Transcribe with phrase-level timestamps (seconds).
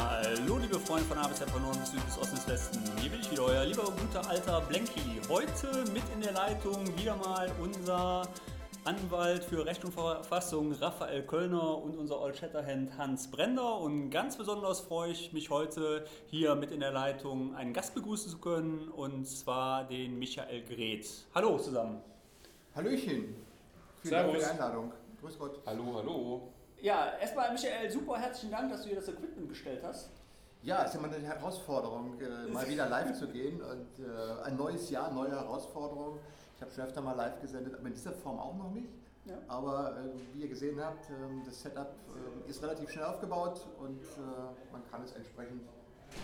[0.00, 2.78] Hallo, liebe Freunde von A bis Z, von Norden bis Süden bis Osten bis Westen.
[3.00, 5.20] Hier bin ich wieder, euer lieber guter alter Blenky.
[5.28, 8.22] Heute mit in der Leitung wieder mal unser
[8.84, 13.78] Anwalt für Recht und Verfassung Raphael Kölner und unser Old Shatterhand Hans Brender.
[13.78, 18.30] Und ganz besonders freue ich mich heute hier mit in der Leitung einen Gast begrüßen
[18.30, 21.26] zu können und zwar den Michael Greth.
[21.34, 22.00] Hallo zusammen.
[22.76, 23.34] Hallöchen.
[24.02, 24.92] Vielen Dank für die Einladung.
[25.20, 25.60] Grüß Gott.
[25.66, 26.52] Hallo, hallo.
[26.80, 30.10] Ja, erstmal Michael, super herzlichen Dank, dass du hier das Equipment gestellt hast.
[30.62, 34.56] Ja, es ist immer eine Herausforderung, äh, mal wieder live zu gehen und äh, ein
[34.56, 36.18] neues Jahr, neue Herausforderungen.
[36.56, 38.88] Ich habe schon öfter mal live gesendet, aber in dieser Form auch noch nicht.
[39.24, 39.36] Ja.
[39.46, 41.94] Aber äh, wie ihr gesehen habt, ähm, das Setup
[42.46, 44.00] äh, ist relativ schnell aufgebaut und
[44.72, 45.62] man kann es entsprechend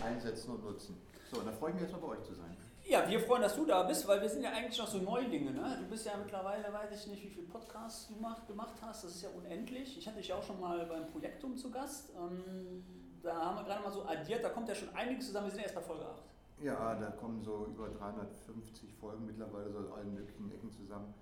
[0.03, 0.97] einsetzen und nutzen.
[1.31, 2.55] So, und da freue ich mich jetzt mal bei euch zu sein.
[2.87, 5.51] Ja, wir freuen, dass du da bist, weil wir sind ja eigentlich noch so Neulinge.
[5.51, 5.77] Ne?
[5.79, 9.03] Du bist ja mittlerweile, weiß ich nicht, wie viele Podcasts du macht, gemacht hast.
[9.03, 9.97] Das ist ja unendlich.
[9.97, 12.11] Ich hatte dich auch schon mal beim Projektum zu Gast.
[12.15, 12.83] Ähm,
[13.25, 15.47] da haben wir gerade mal so addiert, da kommt ja schon einiges zusammen.
[15.47, 16.23] Wir sind erst bei Folge 8.
[16.61, 21.13] Ja, da kommen so über 350 Folgen mittlerweile so allen möglichen Ecken zusammen.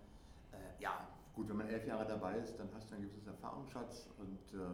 [0.51, 4.09] Äh, ja, gut, wenn man elf Jahre dabei ist, dann hast du einen gewissen Erfahrungsschatz
[4.19, 4.65] und äh,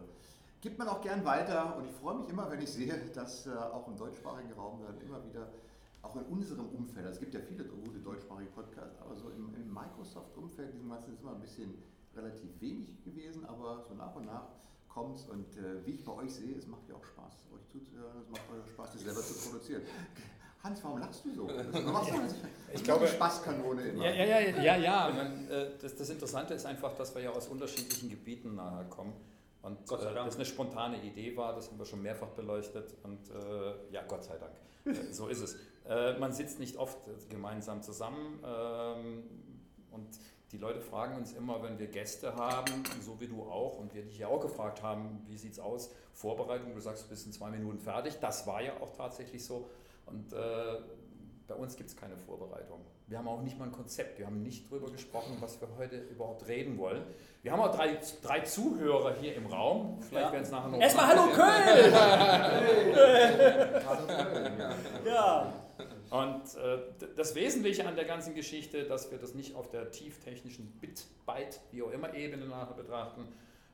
[0.59, 1.78] gibt man auch gern weiter.
[1.78, 5.00] Und ich freue mich immer, wenn ich sehe, dass äh, auch im deutschsprachigen Raum dann
[5.00, 5.47] immer wieder
[6.01, 9.53] auch in unserem Umfeld, also es gibt ja viele gute deutschsprachige Podcasts, aber so im,
[9.53, 11.84] im Microsoft-Umfeld, diesem Ganzen ist immer ein bisschen
[12.16, 14.47] relativ wenig gewesen, aber so nach und nach
[14.99, 17.65] kommt es und äh, wie ich bei euch sehe, es macht ja auch Spaß, euch
[17.69, 19.81] zuzuhören, es macht euch Spaß, das selber zu produzieren.
[20.61, 21.47] Hans, warum lachst du so?
[21.71, 22.11] Du machst
[22.73, 24.03] ich glaube, Spaßkanone immer.
[24.03, 25.09] Ja, ja, ja, ja, ja.
[25.09, 29.13] Man, äh, das, das Interessante ist einfach, dass wir ja aus unterschiedlichen Gebieten nachher kommen.
[29.61, 32.93] Und äh, das eine spontane Idee war, das haben wir schon mehrfach beleuchtet.
[33.03, 34.53] Und äh, ja, Gott sei Dank,
[34.85, 35.55] äh, so ist es.
[35.87, 36.97] Äh, man sitzt nicht oft
[37.29, 38.43] gemeinsam zusammen.
[38.43, 39.23] Ähm,
[39.91, 40.09] und
[40.51, 44.03] die Leute fragen uns immer, wenn wir Gäste haben, so wie du auch, und wir
[44.03, 45.91] dich ja auch gefragt haben, wie sieht es aus?
[46.13, 48.17] Vorbereitung, du sagst, du bist in zwei Minuten fertig.
[48.19, 49.69] Das war ja auch tatsächlich so.
[50.07, 50.37] Und äh,
[51.47, 52.79] bei uns gibt es keine Vorbereitung.
[53.07, 54.19] Wir haben auch nicht mal ein Konzept.
[54.19, 57.03] Wir haben nicht darüber gesprochen, was wir heute überhaupt reden wollen.
[57.41, 59.99] Wir haben auch drei, drei Zuhörer hier im Raum.
[60.01, 60.31] Vielleicht ja.
[60.31, 60.79] werden es nachher noch.
[60.79, 61.95] Erstmal Hallo Köln!
[63.87, 64.61] Hallo Köln!
[65.05, 65.53] Ja.
[66.09, 66.80] Und äh,
[67.16, 71.59] das Wesentliche an der ganzen Geschichte, dass wir das nicht auf der tieftechnischen Bit, Byte,
[71.72, 73.28] wie auch immer Ebene nachher betrachten,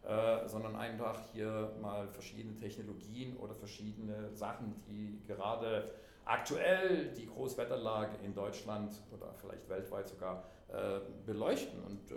[0.03, 5.91] äh, sondern einfach hier mal verschiedene Technologien oder verschiedene Sachen, die gerade
[6.25, 12.16] aktuell die Großwetterlage in Deutschland oder vielleicht weltweit sogar äh, beleuchten und, äh,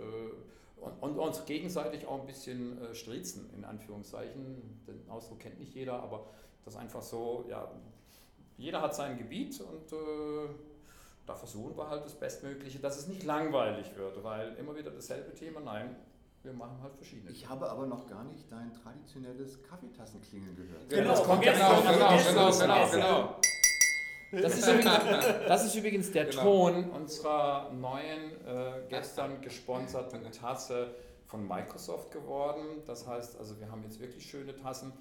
[0.81, 4.83] und, und, uns gegenseitig auch ein bisschen äh, stritzen, in Anführungszeichen.
[4.87, 6.25] Den Ausdruck kennt nicht jeder, aber
[6.65, 7.71] das einfach so, ja,
[8.59, 10.49] jeder hat sein Gebiet und äh,
[11.25, 15.33] da versuchen wir halt das Bestmögliche, dass es nicht langweilig wird, weil immer wieder dasselbe
[15.33, 15.95] Thema, nein,
[16.43, 17.31] wir machen halt verschiedene.
[17.31, 20.89] Ich habe aber noch gar nicht dein traditionelles Kaffeetassenklingeln gehört.
[20.89, 23.35] Genau, das kommt genau, genau, genau, genau, genau.
[24.31, 26.41] Das ist übrigens, das ist übrigens der genau.
[26.43, 30.95] Ton unserer neuen, äh, gestern gesponserten Tasse
[31.25, 32.83] von Microsoft geworden.
[32.85, 34.93] Das heißt, also wir haben jetzt wirklich schöne Tassen.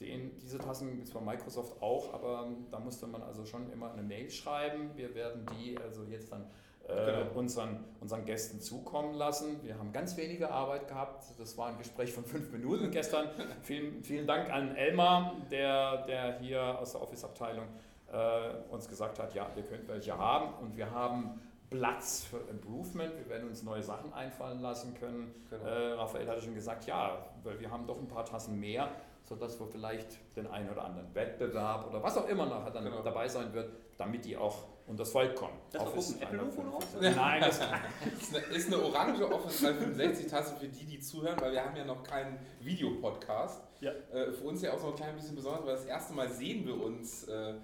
[0.00, 3.92] Den, diese Tassen gibt es von Microsoft auch, aber da musste man also schon immer
[3.92, 4.90] eine Mail schreiben.
[4.94, 6.50] Wir werden die also jetzt dann
[6.86, 7.38] äh, genau.
[7.38, 9.62] unseren, unseren Gästen zukommen lassen.
[9.62, 11.24] Wir haben ganz wenige Arbeit gehabt.
[11.38, 13.28] Das war ein Gespräch von fünf Minuten gestern.
[13.62, 17.64] vielen, vielen Dank an Elmar, der, der hier aus der Office-Abteilung
[18.12, 21.40] äh, uns gesagt hat, ja, wir könnten welche haben und wir haben
[21.70, 25.34] Platz für Improvement, wir werden uns neue Sachen einfallen lassen können.
[25.50, 25.64] Genau.
[25.64, 28.88] Äh, Raphael hatte schon gesagt, ja, weil wir haben doch ein paar Tassen mehr,
[29.28, 33.02] sodass wir vielleicht den einen oder anderen Wettbewerb oder was auch immer nachher dann genau.
[33.02, 35.58] dabei sein wird, damit die auch unter das Volk kommen.
[35.72, 36.52] Das Office ist ein Apple
[37.00, 41.52] Nein, das ist, eine, ist eine orange Office 365 Tasse für die, die zuhören, weil
[41.52, 43.62] wir haben ja noch keinen Videopodcast.
[43.80, 43.90] Ja.
[44.12, 46.64] Äh, für uns ja auch so ein klein bisschen besonders, weil das erste Mal sehen
[46.64, 47.54] wir uns äh,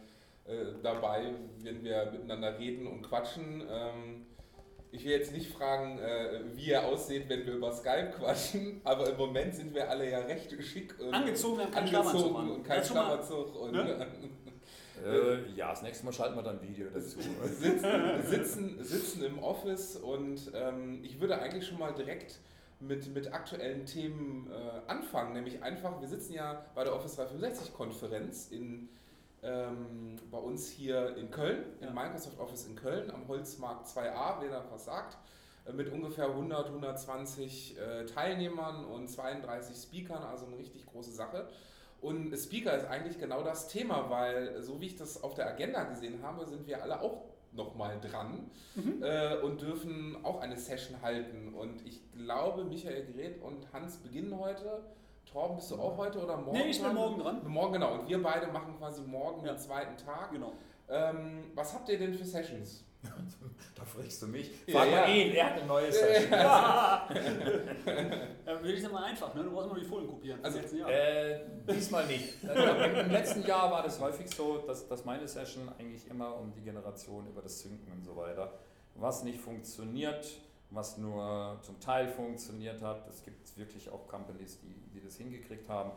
[0.45, 3.63] äh, dabei, wenn wir miteinander reden und quatschen.
[4.95, 9.09] Ich will jetzt nicht fragen, äh, wie er aussieht, wenn wir über Skype quatschen, aber
[9.09, 13.59] im Moment sind wir alle ja recht schick und angezogen, angezogen und kein Schlafferzug.
[13.59, 14.07] Und, ne?
[15.07, 17.19] äh, ja, das nächste Mal schalten wir dann Video dazu.
[17.59, 22.41] sitzen, sitzen, sitzen im Office und ähm, ich würde eigentlich schon mal direkt
[22.79, 27.73] mit, mit aktuellen Themen äh, anfangen, nämlich einfach, wir sitzen ja bei der Office 365
[27.73, 28.91] Konferenz in
[29.43, 31.89] ähm, bei uns hier in Köln, ja.
[31.89, 35.19] im Microsoft Office in Köln, am Holzmarkt 2a, wer da was sagt,
[35.67, 41.49] äh, mit ungefähr 100, 120 äh, Teilnehmern und 32 Speakern, also eine richtig große Sache.
[42.01, 45.85] Und Speaker ist eigentlich genau das Thema, weil so wie ich das auf der Agenda
[45.85, 47.23] gesehen habe, sind wir alle auch
[47.53, 49.03] nochmal dran mhm.
[49.03, 51.55] äh, und dürfen auch eine Session halten.
[51.55, 54.83] Und ich glaube, Michael Gret und Hans beginnen heute
[55.31, 56.59] Torben, bist du auch heute oder morgen?
[56.59, 57.41] Nee, ich bin morgen dran.
[57.47, 57.95] Morgen, genau.
[57.95, 59.53] Und wir beide machen quasi morgen Ja.
[59.53, 60.31] den zweiten Tag.
[60.33, 60.53] Genau.
[60.89, 62.85] Ähm, was habt ihr denn für Sessions?
[63.75, 64.49] Da fragst du mich.
[64.67, 65.01] Ja, Frag ja.
[65.01, 66.31] mal ihn, er hat eine neue Session.
[66.31, 67.09] Ja,
[68.63, 69.43] will ich mal einfach, ne?
[69.43, 70.39] Du brauchst nur die Folien kopieren.
[70.41, 70.89] Also, Jetzt, ja.
[70.89, 72.35] Äh, diesmal nicht.
[72.47, 72.63] Also,
[73.01, 76.61] Im, letzten Jahr war das häufig so, dass, dass meine Session eigentlich immer um die
[76.61, 78.53] Generation über das Synken und so weiter,
[78.95, 80.25] was nicht funktioniert,
[80.75, 83.07] was nur zum Teil funktioniert hat.
[83.09, 85.91] Es gibt wirklich auch Companies, die, die das hingekriegt haben.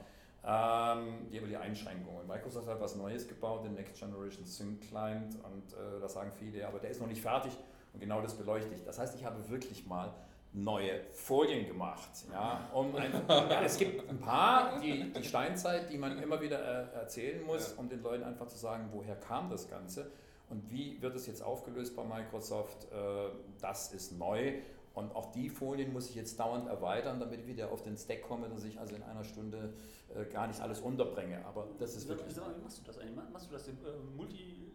[0.43, 2.27] Ähm, die haben die Einschränkungen.
[2.27, 6.67] Microsoft hat was Neues gebaut, den Next Generation Sync Client, und äh, da sagen viele,
[6.67, 7.51] aber der ist noch nicht fertig
[7.93, 8.83] und genau das beleuchte ich.
[8.83, 10.13] Das heißt, ich habe wirklich mal
[10.53, 12.09] neue Folien gemacht.
[12.31, 16.59] Ja, um ein, ja, es gibt ein paar, die, die Steinzeit, die man immer wieder
[16.93, 17.79] äh, erzählen muss, Ja.
[17.79, 20.11] um den Leuten einfach zu sagen, woher kam das Ganze
[20.49, 22.85] und wie wird es jetzt aufgelöst bei Microsoft.
[22.91, 23.29] Äh,
[23.61, 24.53] das ist neu.
[24.93, 28.21] Und auch die Folien muss ich jetzt dauernd erweitern, damit ich wieder auf den Stack
[28.21, 29.73] komme, dass ich also in einer Stunde
[30.15, 31.45] äh, gar nicht alles unterbringe.
[31.45, 32.35] Aber das ist wirklich.
[32.35, 33.29] Wie machst du das eigentlich?
[33.33, 33.71] Machst du das äh,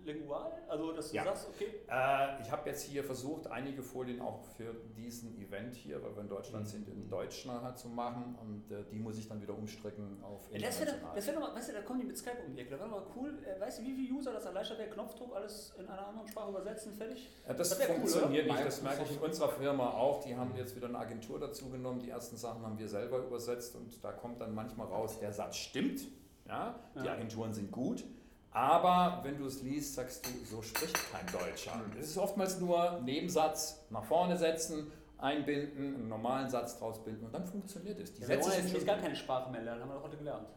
[0.04, 0.52] multilingual?
[0.68, 1.24] Also, dass du Ja.
[1.24, 6.02] sagst, okay, Äh, ich habe jetzt hier versucht, einige Folien auch für diesen Event hier,
[6.02, 6.68] weil wir in Deutschland Mhm.
[6.70, 10.48] sind, in Deutsch nachher zu machen und äh, die muss ich dann wieder umstricken auf
[10.52, 12.60] Ja, das wäre wär doch mal, weißt du, da kommen die mit Skype um die
[12.60, 12.70] Ecke.
[12.70, 15.74] Da wäre mal cool, äh, weißt du, wie viele User das erleichtert, der Knopfdruck, alles
[15.78, 17.28] in einer anderen Sprache übersetzen, fertig?
[17.46, 18.54] Ja, das, Das cool, funktioniert oder?
[18.54, 20.22] nicht, das merke ich in unserer Firma auch.
[20.22, 22.00] Die haben jetzt wieder eine Agentur dazu genommen.
[22.00, 25.56] Die ersten Sachen haben wir selber übersetzt und da kommt dann manchmal raus, der Satz
[25.56, 26.02] stimmt.
[26.46, 27.08] Ja, die.
[27.08, 28.04] Agenturen sind gut.
[28.52, 31.80] Aber wenn du es liest, sagst du, so spricht kein Deutscher.
[31.98, 37.32] Es ist oftmals nur Nebensatz nach vorne setzen, einbinden, einen normalen Satz draus bilden und
[37.32, 38.12] dann funktioniert es.
[38.14, 40.04] Die wollen Sätze jetzt sind nicht schon gar keine Sprache mehr lernen, haben wir doch
[40.04, 40.48] heute gelernt.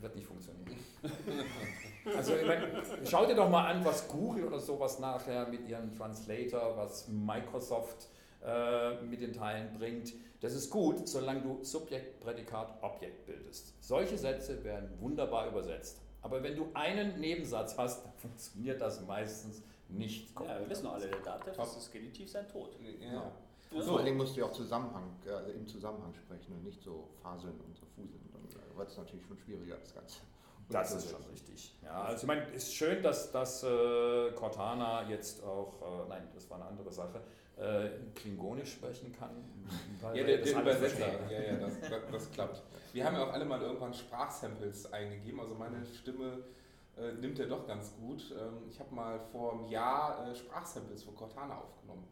[0.00, 0.76] wird nicht funktionieren.
[2.16, 2.66] Also ich meine,
[3.04, 8.08] schau dir doch mal an, was Google oder sowas nachher mit ihrem Translator, was Microsoft
[8.44, 10.12] äh, mit den Teilen bringt.
[10.40, 13.80] Das ist gut, solange du Subjekt, Prädikat, Objekt bildest.
[13.80, 16.00] Solche Sätze werden wunderbar übersetzt.
[16.22, 20.32] Aber wenn du einen Nebensatz hast, dann funktioniert das meistens nicht.
[20.40, 21.66] Ja, wir wissen doch alle, der Datev Top.
[21.66, 22.70] ist das Genitiv sein Tod.
[23.00, 23.12] Ja.
[23.12, 23.32] Ja.
[23.82, 26.82] Vor allen Dingen musst du ja auch Zusammenhang, äh, also im Zusammenhang sprechen und nicht
[26.82, 28.30] so faseln und so fuseln.
[28.32, 30.20] Dann wird es natürlich schon schwieriger, das Ganze.
[30.68, 31.74] Das ist schon richtig.
[31.82, 36.28] Ja, also ich meine, es ist schön, dass, dass äh, Cortana jetzt auch, äh, nein,
[36.32, 37.20] das war eine andere Sache,
[37.56, 39.30] äh, Klingonisch sprechen kann.
[40.02, 42.62] Ja, der, der Übersetzer, ja, ja, das, das, das klappt.
[42.92, 46.44] Wir haben ja auch alle mal irgendwann Sprachsamples eingegeben, also meine Stimme
[46.96, 48.34] äh, nimmt er doch ganz gut.
[48.38, 52.06] Ähm, ich habe mal vor einem Jahr äh, Sprachsamples von Cortana aufgenommen.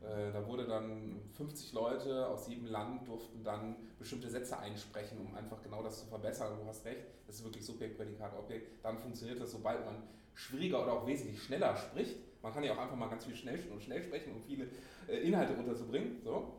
[0.00, 5.34] Äh, da wurde dann 50 Leute aus jedem Land durften dann bestimmte Sätze einsprechen, um
[5.34, 6.58] einfach genau das zu verbessern.
[6.60, 8.84] Du hast recht, das ist wirklich Subjekt, Prädikat, Objekt.
[8.84, 10.02] Dann funktioniert das, sobald man
[10.34, 12.16] schwieriger oder auch wesentlich schneller spricht.
[12.42, 14.68] Man kann ja auch einfach mal ganz viel schnell und schnell sprechen, um viele
[15.08, 16.20] äh, Inhalte unterzubringen.
[16.22, 16.54] So,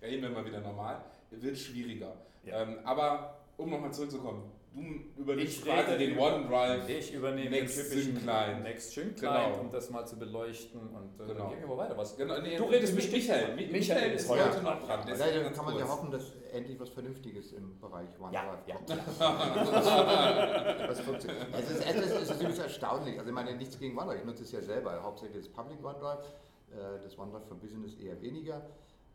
[0.00, 2.14] reden wir mal wieder normal, wird schwieriger.
[2.44, 2.62] Ja.
[2.62, 6.88] Ähm, aber um nochmal zurückzukommen, du übernimmst Ich quasi rede den OneDrive.
[6.88, 8.62] Ich übernehme Next den typischen Client.
[8.62, 9.60] Next Sync Client, Genau.
[9.60, 10.80] um das mal zu beleuchten.
[10.80, 11.34] Und äh, Genau.
[11.40, 11.96] dann gehen wir mal weiter.
[11.96, 12.16] Was?
[12.16, 13.54] Genau, nee, du redest mit Michael.
[13.56, 13.72] Michael.
[13.72, 15.00] Michael ist heute heute noch dran.
[15.18, 18.76] Leider kann man ja hoffen, dass endlich was Vernünftiges im Bereich OneDrive Ja, ja.
[18.76, 18.90] kommt.
[20.88, 21.46] Was funktioniert.
[21.52, 23.18] es, ist, es, ist, es ist natürlich erstaunlich.
[23.18, 24.20] Also ich meine, nichts gegen OneDrive.
[24.20, 25.02] Ich nutze es ja selber.
[25.02, 26.24] Hauptsächlich das Public OneDrive,
[26.72, 28.62] äh, das OneDrive für Business eher weniger.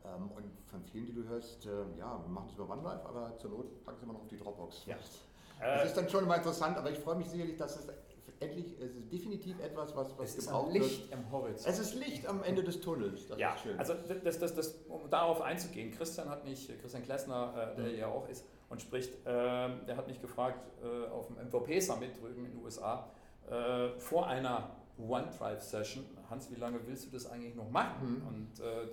[0.05, 3.35] Ähm, Und von vielen, die du hörst, äh, ja, wir machen es über OneDrive, aber
[3.37, 4.85] zur Not packen sie immer noch auf die Dropbox.
[4.85, 4.95] Ja.
[5.59, 7.87] Das Äh, ist dann schon mal interessant, aber ich freue mich sicherlich, dass es
[8.39, 10.83] endlich, es ist definitiv etwas, was, was es ist gebraucht ein wird.
[10.83, 11.67] Licht im Horizont.
[11.67, 13.27] Es ist Licht am Ende des Tunnels.
[13.27, 13.93] Das ja, also
[14.23, 17.97] das, das, das, um darauf einzugehen, Christian hat mich, Christian Klessner, äh, der Mhm.
[17.97, 22.45] ja auch ist und spricht, ähm, der hat mich gefragt äh, auf dem MVP-Summit drüben
[22.45, 23.09] in den USA,
[23.99, 28.21] vor einer OneDrive-Session, Hans, wie lange willst du das eigentlich noch machen?
[28.21, 28.27] Mhm.
[28.27, 28.87] Und äh,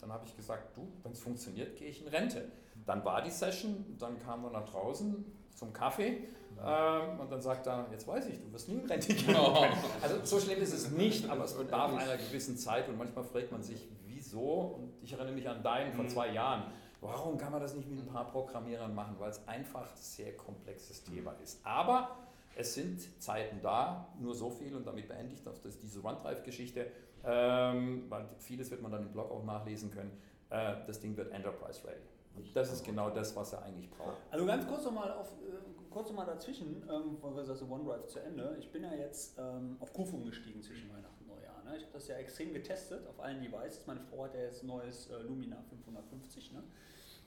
[0.00, 2.50] dann habe ich gesagt, du, wenn es funktioniert, gehe ich in Rente.
[2.84, 6.24] Dann war die Session, dann kamen wir nach draußen zum Kaffee
[6.64, 9.34] ähm, und dann sagt er, jetzt weiß ich, du wirst nie in Rente gehen.
[9.36, 9.64] Oh.
[10.02, 13.50] Also so schlimm ist es nicht, aber es bedarf einer gewissen Zeit und manchmal fragt
[13.52, 14.78] man sich, wieso?
[14.78, 16.08] Und ich erinnere mich an deinen vor Mhm.
[16.10, 16.64] zwei Jahren.
[17.00, 19.16] Warum kann man das nicht mit ein paar Programmierern machen?
[19.18, 21.60] Weil es einfach ein sehr komplexes Thema ist.
[21.64, 22.16] Aber
[22.54, 26.04] es sind Zeiten da, nur so viel und damit beende ich das, das ist diese
[26.04, 26.86] OneDrive-Geschichte,
[27.24, 30.12] ähm, weil vieles wird man dann im Blog auch nachlesen können.
[30.50, 31.96] Äh, das Ding wird Enterprise Ready.
[32.36, 34.16] Und das ist genau das, was er eigentlich braucht.
[34.30, 38.06] Also ganz kurz nochmal auf, äh, kurz noch mal dazwischen, ähm, weil wir sagen, OneDrive
[38.06, 38.56] zu Ende.
[38.58, 41.62] Ich bin ja jetzt ähm, auf Kufu umgestiegen zwischen Weihnachten und Neujahr.
[41.64, 41.76] Ne?
[41.76, 43.86] Ich habe das ja extrem getestet auf allen Devices.
[43.86, 46.52] Meine Frau hat ja jetzt ein neues äh, Lumina 550.
[46.52, 46.62] Ne?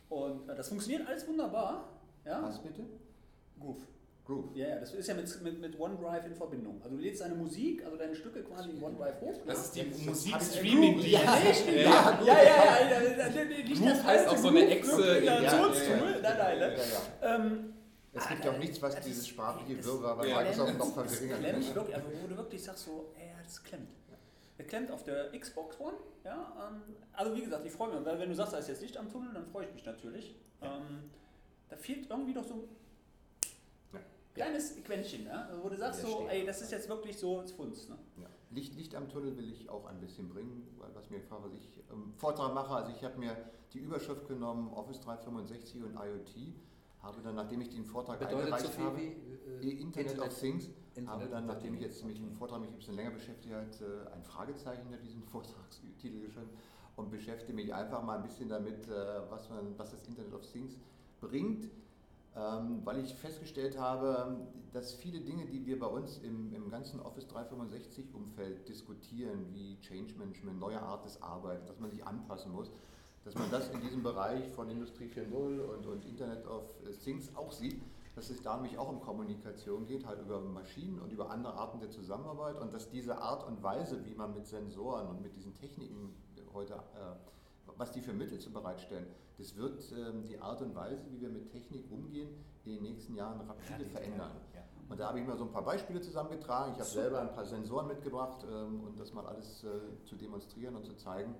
[0.09, 1.89] Und äh, das funktioniert alles wunderbar.
[2.25, 2.41] Ja?
[2.41, 2.85] Was bitte?
[3.59, 3.77] Goof.
[4.25, 4.55] Groove.
[4.55, 6.81] Ja, ja, das ist ja mit, mit, mit OneDrive in Verbindung.
[6.83, 9.39] Also du lädst deine Musik, also deine Stücke quasi in OneDrive hoch.
[9.45, 10.99] Das ist die Musik-Streaming.
[10.99, 11.37] Ja, ja,
[12.23, 15.21] ja, ja, ja, Groove heißt auch so eine Exe.
[15.23, 16.75] Nein, nein, ne?
[17.21, 17.73] Ähm,
[18.13, 21.75] es gibt ja auch nichts, was dieses sprachliche Wirrwarr bei Microsoft noch verringern kann.
[21.75, 23.89] Wirklich, also wo du wirklich sagst so, ey, das klemmt.
[24.57, 25.97] Das klemmt auf der Xbox One.
[26.23, 28.81] Ja, ähm, also wie gesagt, ich freue mich, weil wenn du sagst, da ist jetzt
[28.81, 30.35] Licht am Tunnel, dann freue ich mich natürlich.
[30.61, 31.11] Ähm,
[31.69, 32.67] da fehlt irgendwie doch so
[34.35, 35.49] kleines Quäntchen, ne?
[35.63, 37.89] wo du sagst so, ey, das ist jetzt wirklich so ins Funz.
[37.89, 37.97] Ne?
[38.21, 38.27] Ja.
[38.51, 41.53] Licht, Licht am Tunnel will ich auch ein bisschen bringen, weil was mir gefragt was
[41.53, 43.35] ich ähm, Vortrag mache, also ich habe mir
[43.73, 46.53] die Überschrift genommen, Office 365 und IoT,
[47.01, 50.39] habe dann, nachdem ich den Vortrag Bedeutet eingereicht so habe, wie, äh, Internet, Internet, of
[50.39, 53.53] Things, Internet habe dann, nachdem ich jetzt mich im Vortrag mich ein bisschen länger beschäftigt
[53.53, 56.49] habe, äh, ein Fragezeichen hinter diesem Vortragstitel geschrieben
[56.97, 60.45] und beschäftige mich einfach mal ein bisschen damit, äh, was, man, was das Internet of
[60.51, 60.77] Things
[61.21, 61.69] bringt
[62.35, 67.27] weil ich festgestellt habe, dass viele Dinge, die wir bei uns im, im ganzen Office
[67.27, 72.71] 365-Umfeld diskutieren, wie Change Management, neue Art des Arbeitens, dass man sich anpassen muss,
[73.23, 76.63] dass man das in diesem Bereich von Industrie 4.0 und, und Internet of
[77.03, 77.81] Things auch sieht,
[78.15, 81.79] dass es da nämlich auch um Kommunikation geht, halt über Maschinen und über andere Arten
[81.79, 85.53] der Zusammenarbeit und dass diese Art und Weise, wie man mit Sensoren und mit diesen
[85.55, 86.13] Techniken
[86.53, 87.15] heute, äh,
[87.77, 91.29] was die für Mittel zu bereitstellen, das wird ähm, die Art und Weise, wie wir
[91.29, 92.29] mit Technik umgehen,
[92.63, 94.31] in den nächsten Jahren rapide ja, verändern.
[94.53, 94.61] Ja.
[94.87, 96.73] Und da habe ich mir so ein paar Beispiele zusammengetragen.
[96.73, 100.75] Ich habe selber ein paar Sensoren mitgebracht ähm, und das mal alles äh, zu demonstrieren
[100.75, 101.35] und zu zeigen.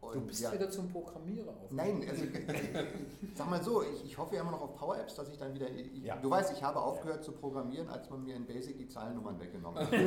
[0.00, 1.70] Und du bist ja, wieder zum Programmierer auf.
[1.70, 2.24] Nein, also,
[3.34, 5.54] sag mal so, ich, ich, hoffe ja immer noch auf Power Apps, dass ich dann
[5.54, 5.68] wieder.
[5.68, 6.16] Ich, ja.
[6.16, 7.22] Du weißt, ich habe aufgehört ja.
[7.22, 9.92] zu programmieren, als man mir in Basic die Zahlennummern weggenommen hat.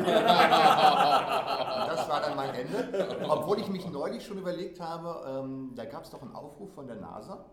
[1.85, 3.19] das war dann mein Ende.
[3.29, 6.87] Obwohl ich mich neulich schon überlegt habe, ähm, da gab es doch einen Aufruf von
[6.87, 7.45] der NASA.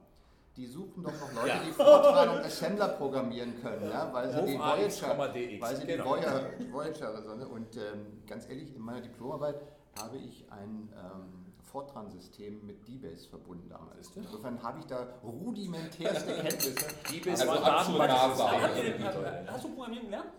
[0.56, 4.58] Die suchen doch noch Leute, die Fortran und Assembler programmieren können, ja, weil sie die
[4.58, 6.16] Voyager, weil sie genau.
[6.16, 9.62] die Voyager, Voyager und ähm, ganz ehrlich, in meiner Diplomarbeit
[9.96, 11.39] habe ich ein ähm,
[11.70, 14.10] Fortran-System mit DBase verbunden damals.
[14.16, 16.86] Insofern habe ich da rudimentärste Kenntnisse.
[17.10, 19.48] DBase also war Datenbank.
[19.50, 20.32] Hast du Programmieren gelernt?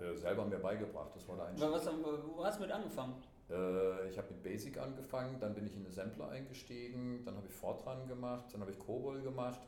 [0.00, 3.14] Äh, selber mir beigebracht, das war da ein was, Wo hast du mit angefangen?
[3.50, 7.52] Äh, ich habe mit Basic angefangen, dann bin ich in Assembler eingestiegen, dann habe ich
[7.52, 9.60] Fortran gemacht, dann habe ich COBOL gemacht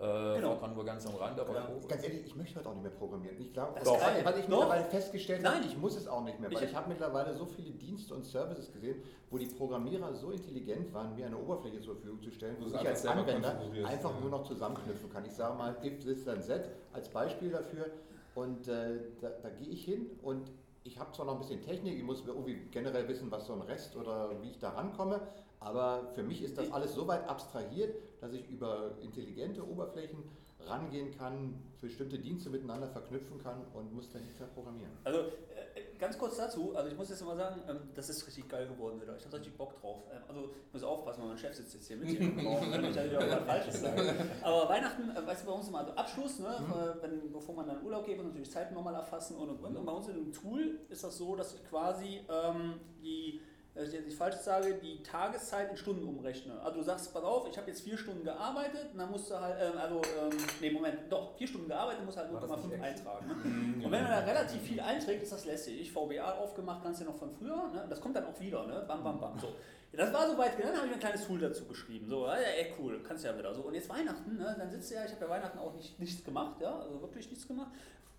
[0.00, 0.50] äh, genau.
[0.50, 1.68] Fortran nur ganz am Rand, aber ja.
[1.88, 3.36] Ganz ehrlich, ich möchte heute auch nicht mehr programmieren.
[3.40, 4.58] Ich glaube, das weil, weil ich Doch.
[4.58, 7.46] mittlerweile festgestellt habe, ich muss es auch nicht mehr, weil ich, ich habe mittlerweile so
[7.46, 11.94] viele Dienste und Services gesehen, wo die Programmierer so intelligent waren, mir eine Oberfläche zur
[11.94, 14.20] Verfügung zu stellen, wo ich als Anwender einfach ja.
[14.20, 15.24] nur noch zusammenknüpfen kann.
[15.26, 17.86] Ich sage mal, if this then set als Beispiel dafür
[18.34, 20.50] und äh, da, da gehe ich hin und
[20.82, 23.62] ich habe zwar noch ein bisschen Technik, ich muss irgendwie generell wissen, was so ein
[23.62, 25.20] Rest oder wie ich da rankomme,
[25.60, 30.24] aber für mich ist das alles so weit abstrahiert, dass ich über intelligente Oberflächen
[30.66, 34.92] rangehen kann, bestimmte Dienste miteinander verknüpfen kann und muss dann nicht mehr programmieren.
[35.04, 38.48] Also äh, ganz kurz dazu, also ich muss jetzt mal sagen, ähm, das ist richtig
[38.48, 39.14] geil geworden wieder.
[39.18, 40.04] Ich habe richtig Bock drauf.
[40.10, 42.20] Ähm, also ich muss aufpassen, weil mein Chef sitzt jetzt hier mit hier
[42.72, 44.14] wenn ich da wieder was Falsches sage.
[44.40, 46.72] Aber Weihnachten, äh, weißt du, bei uns immer also Abschluss, ne, mhm.
[46.72, 49.76] Äh, wenn, bevor man dann Urlaub geht, und natürlich Zeit nochmal erfassen und und und.
[49.76, 53.42] Und bei uns in dem Tool ist das so, dass ich quasi ähm, die
[53.74, 56.60] dass ich jetzt nicht falsch sage, die Tageszeit in Stunden umrechne.
[56.62, 59.40] Also du sagst, pass auf, ich habe jetzt vier Stunden gearbeitet, und dann musst du
[59.40, 63.26] halt, ähm, also, ähm, nee, Moment, doch, vier Stunden gearbeitet, musst halt 0,5 eintragen.
[63.26, 63.34] Ne?
[63.34, 65.80] Mhm, und wenn man da relativ viel einträgt, ist das lässig.
[65.80, 67.84] Ich VBA aufgemacht, kannst du ja noch von früher, ne?
[67.88, 68.84] das kommt dann auch wieder, ne?
[68.86, 69.38] bam, bam, bam.
[69.40, 69.48] So.
[69.92, 72.08] Ja, das war soweit, dann habe ich ein kleines Tool dazu geschrieben.
[72.08, 73.52] So, ja, ey, cool, kannst ja wieder.
[73.54, 74.54] So, und jetzt Weihnachten, ne?
[74.56, 77.28] dann sitzt du ja, ich habe ja Weihnachten auch nicht, nichts gemacht, ja, also wirklich
[77.28, 77.72] nichts gemacht.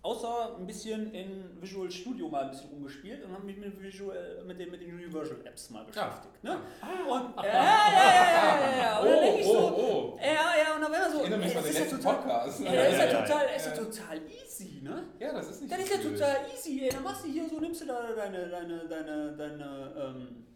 [0.06, 4.40] Außer ein bisschen in Visual Studio mal ein bisschen rumgespielt und haben mich mit, Visual,
[4.46, 6.32] mit, den, mit den Universal Apps mal beschäftigt.
[6.44, 6.54] Ja.
[6.54, 6.60] Ne?
[6.80, 7.12] Ah.
[7.12, 8.98] Und, äh, ja, ja, ja, ja, ja.
[9.00, 10.18] Und dann denke ich so, oh, oh.
[10.22, 12.60] ja, ja, und dann wäre so, ey, das ist ja total, Podcast.
[12.60, 15.02] Ja, das ist ja total, ist ja total easy, ne?
[15.18, 16.88] Ja, das ist nicht Das ist ja total easy, ey.
[16.88, 20.46] Dann machst du hier so, nimmst du da deine, deine, deine, deine, ähm,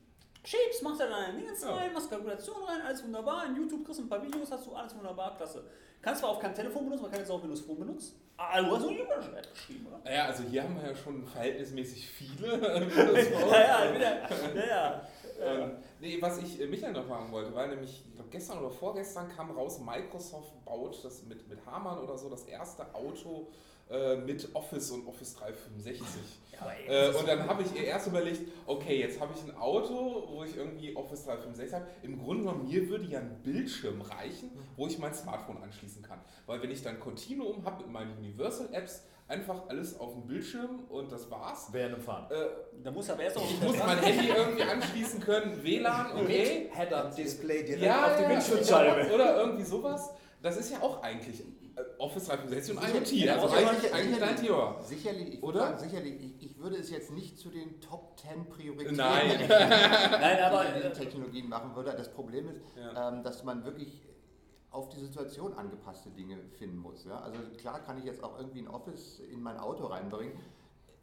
[0.42, 3.46] Shapes, machst du da deine Dinge rein, machst Kalkulation rein, alles wunderbar.
[3.46, 5.64] In YouTube kriegst du ein paar Videos, hast du alles wunderbar, klasse.
[6.00, 8.18] Kannst zwar auch kein Telefon benutzen, man kann jetzt auch Windows Phone benutzen.
[8.38, 10.10] Ah, du hast eine App geschrieben, oder?
[10.10, 12.58] Ja, also hier haben wir ja schon verhältnismäßig viele.
[12.58, 15.02] ja, ja, wieder, ja, ja.
[15.42, 18.70] Ähm, nee, was ich äh, Michael noch fragen wollte, weil nämlich, ich glaube gestern oder
[18.70, 23.48] vorgestern kam raus, Microsoft baut das mit, mit Hamann oder so das erste Auto
[23.90, 26.02] äh, mit Office und Office 365.
[26.52, 29.56] Ja, ey, äh, und dann habe ich ihr erst überlegt, okay, jetzt habe ich ein
[29.56, 31.86] Auto, wo ich irgendwie Office 365 habe.
[32.02, 36.20] Im Grunde genommen, mir würde ja ein Bildschirm reichen, wo ich mein Smartphone anschließen kann.
[36.46, 40.84] Weil wenn ich dann Continuum habe mit meinen Universal Apps, einfach alles auf dem Bildschirm
[40.88, 41.68] und das war's.
[41.72, 42.30] Während dem Fahren.
[42.30, 46.68] Äh, da muss aber erst auch Ich muss mein Handy irgendwie anschließen können, WLAN, okay.
[46.72, 49.14] Head-Up-Display direkt ja, auf die Bildschirmscheibe.
[49.14, 50.10] Oder irgendwie sowas.
[50.42, 51.42] Das ist ja auch eigentlich
[52.00, 53.30] Office 365 und Sicherlich, IoT.
[53.30, 54.48] Also sicherlich, eigentlich, eigentlich dein sicherlich.
[54.48, 54.82] Thema.
[54.82, 55.60] Sicherlich, ich Oder?
[55.60, 59.30] würde sagen, sicherlich, ich, ich würde es jetzt nicht zu den Top 10 Prioritäten Nein.
[59.48, 61.92] Nein, aber die äh, Technologien machen würde.
[61.96, 63.08] Das Problem ist, Ja.
[63.08, 64.02] ähm, dass man wirklich
[64.70, 67.04] auf die Situation angepasste Dinge finden muss.
[67.04, 67.18] Ja?
[67.20, 70.34] Also klar kann ich jetzt auch irgendwie ein Office in mein Auto reinbringen.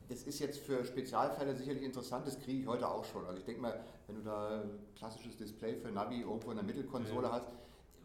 [0.09, 3.25] Das ist jetzt für Spezialfälle sicherlich interessant, das kriege ich heute auch schon.
[3.25, 3.77] Also ich denke mal,
[4.07, 7.33] wenn du da ein klassisches Display für Navi irgendwo in der Mittelkonsole Ja.
[7.33, 7.47] hast,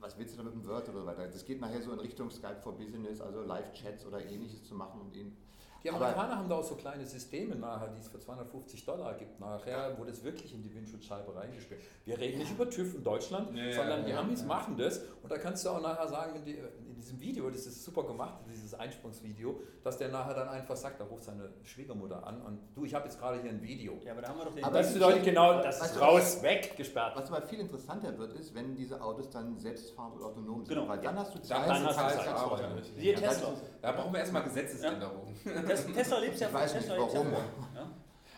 [0.02, 1.28] was willst du da mit dem Word oder so weiter?
[1.28, 5.00] Das geht nachher so in Richtung Skype for Business, also Live-Chats oder ähnliches zu machen
[5.00, 5.36] und ihn.
[5.84, 9.14] Die Aber- Amerikaner haben da auch so kleine Systeme nachher, die es für 250 Dollar
[9.14, 13.02] gibt nachher, wo das wirklich in die Windschutzscheibe reingespielt Wir reden nicht über TÜV in
[13.04, 14.46] Deutschland, ja, sondern die Amis ja.
[14.46, 16.52] machen das und da kannst du auch nachher sagen, wenn die,
[16.86, 21.00] in diesem Video, das ist super gemacht, dieses Einsprungsvideo, dass der nachher dann einfach sagt,
[21.00, 23.98] da ruft seine Schwiegermutter an und du, ich habe jetzt gerade hier ein Video.
[24.04, 24.64] ja, aber da haben wir doch den.
[24.64, 27.16] Aber das bedeutet genau, das ist raus, weg, gesperrt.
[27.16, 30.68] Was aber viel interessanter wird, ist, wenn diese Autos dann selbstfahrend und autonom sind.
[30.76, 32.82] Genau, Weil dann hast du Dann Zeit, dann und hast du Zeit, aussteuern.
[32.96, 33.50] Siehe Ja, Tesla.
[33.50, 35.34] das ist- Da brauchen wir erstmal Gesetzesänderungen.
[35.44, 37.12] Tes- Tesla lebt ja nicht Tesla ja warum.
[37.26, 37.32] von-
[37.74, 37.90] Ja?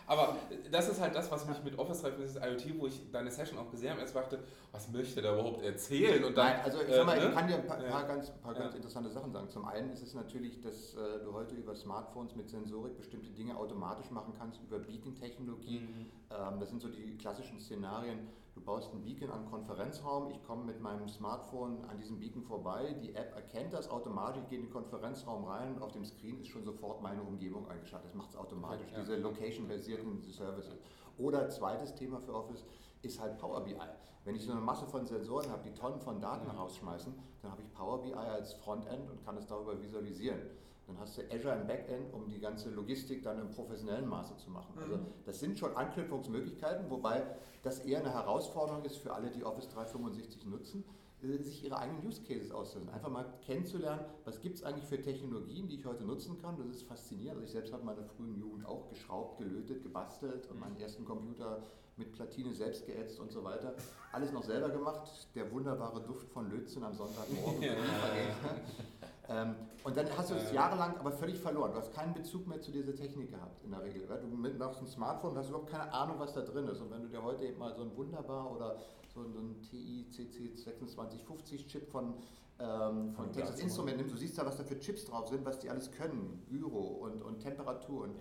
[0.07, 0.35] Aber
[0.71, 3.71] das ist halt das, was mich mit Office 365 IoT, wo ich deine Session auch
[3.71, 4.39] gesehen habe, erst dachte,
[4.71, 6.23] was möchte der überhaupt erzählen?
[6.23, 7.27] Und dann, Nein, also ich äh, sag mal, ne?
[7.29, 7.89] ich kann dir ein paar, Ja.
[7.89, 8.77] paar ganz, paar ganz Ja.
[8.77, 9.49] interessante Sachen sagen.
[9.49, 13.55] Zum einen ist es natürlich, dass äh, du heute über Smartphones mit Sensorik bestimmte Dinge
[13.57, 15.79] automatisch machen kannst, über Beacon-Technologie.
[15.79, 16.11] Mhm.
[16.29, 18.27] Ähm, das sind so die klassischen Szenarien.
[18.55, 22.41] Du baust ein Beacon an einen Konferenzraum, ich komme mit meinem Smartphone an diesem Beacon
[22.41, 26.05] vorbei, die App erkennt das automatisch, ich gehe in den Konferenzraum rein und auf dem
[26.05, 28.07] Screen ist schon sofort meine Umgebung eingeschaltet.
[28.11, 28.99] Das macht es automatisch, Ja.
[29.01, 30.77] diese location-basierten Services.
[31.17, 32.65] Oder zweites Thema für Office
[33.01, 33.75] ist halt Power BI.
[34.23, 36.57] Wenn ich so eine Masse von Sensoren habe, die Tonnen von Daten Mhm.
[36.57, 40.39] rausschmeißen, dann habe ich Power BI als Frontend und kann es darüber visualisieren.
[40.87, 44.51] Dann hast du Azure im Backend, um die ganze Logistik dann im professionellen Maße zu
[44.51, 44.73] machen.
[44.79, 45.05] Also Mhm.
[45.25, 47.23] das sind schon Anknüpfungsmöglichkeiten, wobei
[47.63, 50.83] das eher eine Herausforderung ist für alle, die Office 365 nutzen,
[51.23, 52.93] äh, sich ihre eigenen Use Cases auszusetzen.
[52.93, 56.55] Einfach mal kennenzulernen, was gibt es eigentlich für Technologien, die ich heute nutzen kann.
[56.57, 57.37] Das ist faszinierend.
[57.39, 61.03] Also ich selbst habe in meiner frühen Jugend auch geschraubt, gelötet, gebastelt und meinen ersten
[61.03, 61.63] Computer
[61.97, 63.73] mit Platine selbst geätzt und so weiter.
[64.11, 65.09] Alles noch selber gemacht.
[65.33, 67.63] Der wunderbare Duft von Lötzinn am Sonntagmorgen.
[67.63, 67.71] Ja.
[69.27, 70.55] Ähm, und dann hast du es Ja.
[70.69, 71.71] jahrelang aber völlig verloren.
[71.71, 74.07] Du hast keinen Bezug mehr zu dieser Technik gehabt in der Regel.
[74.07, 76.79] weil Du machst ein Smartphone und hast überhaupt keine Ahnung, was da drin ist.
[76.81, 78.77] Und wenn du dir heute eben mal so ein wunderbar oder
[79.13, 82.13] so ein, so ein TI CC 2650 Chip von,
[82.59, 83.59] ähm, von Texas.
[83.59, 86.43] Instrument nimmst, du siehst da, was da für Chips drauf sind, was die alles können.
[86.49, 88.03] Gyro und, und Temperatur.
[88.03, 88.15] Und,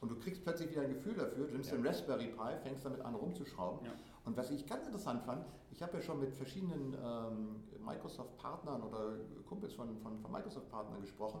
[0.00, 1.46] und du kriegst plötzlich wieder ein Gefühl dafür.
[1.46, 1.76] Du nimmst Ja.
[1.76, 3.86] den Raspberry Pi, fängst damit an rumzuschrauben.
[3.86, 3.92] Ja.
[4.24, 9.14] Und was ich ganz interessant fand, ich habe ja schon mit verschiedenen ähm, Microsoft-Partnern oder
[9.48, 11.40] Kumpels von, von, von Microsoft-Partnern gesprochen.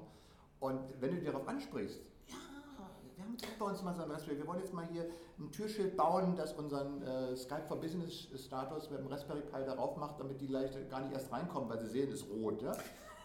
[0.60, 2.36] Und wenn du die darauf ansprichst, ja,
[3.16, 5.06] wir haben jetzt bei uns mal so ein Raspberry, wir wollen jetzt mal hier
[5.38, 9.96] ein Türschild bauen, das unseren äh, Skype for Business Status mit dem Raspberry Pi darauf
[9.96, 12.62] macht, damit die Leute gar nicht erst reinkommen, weil sie sehen, es ist rot.
[12.62, 12.72] Ja?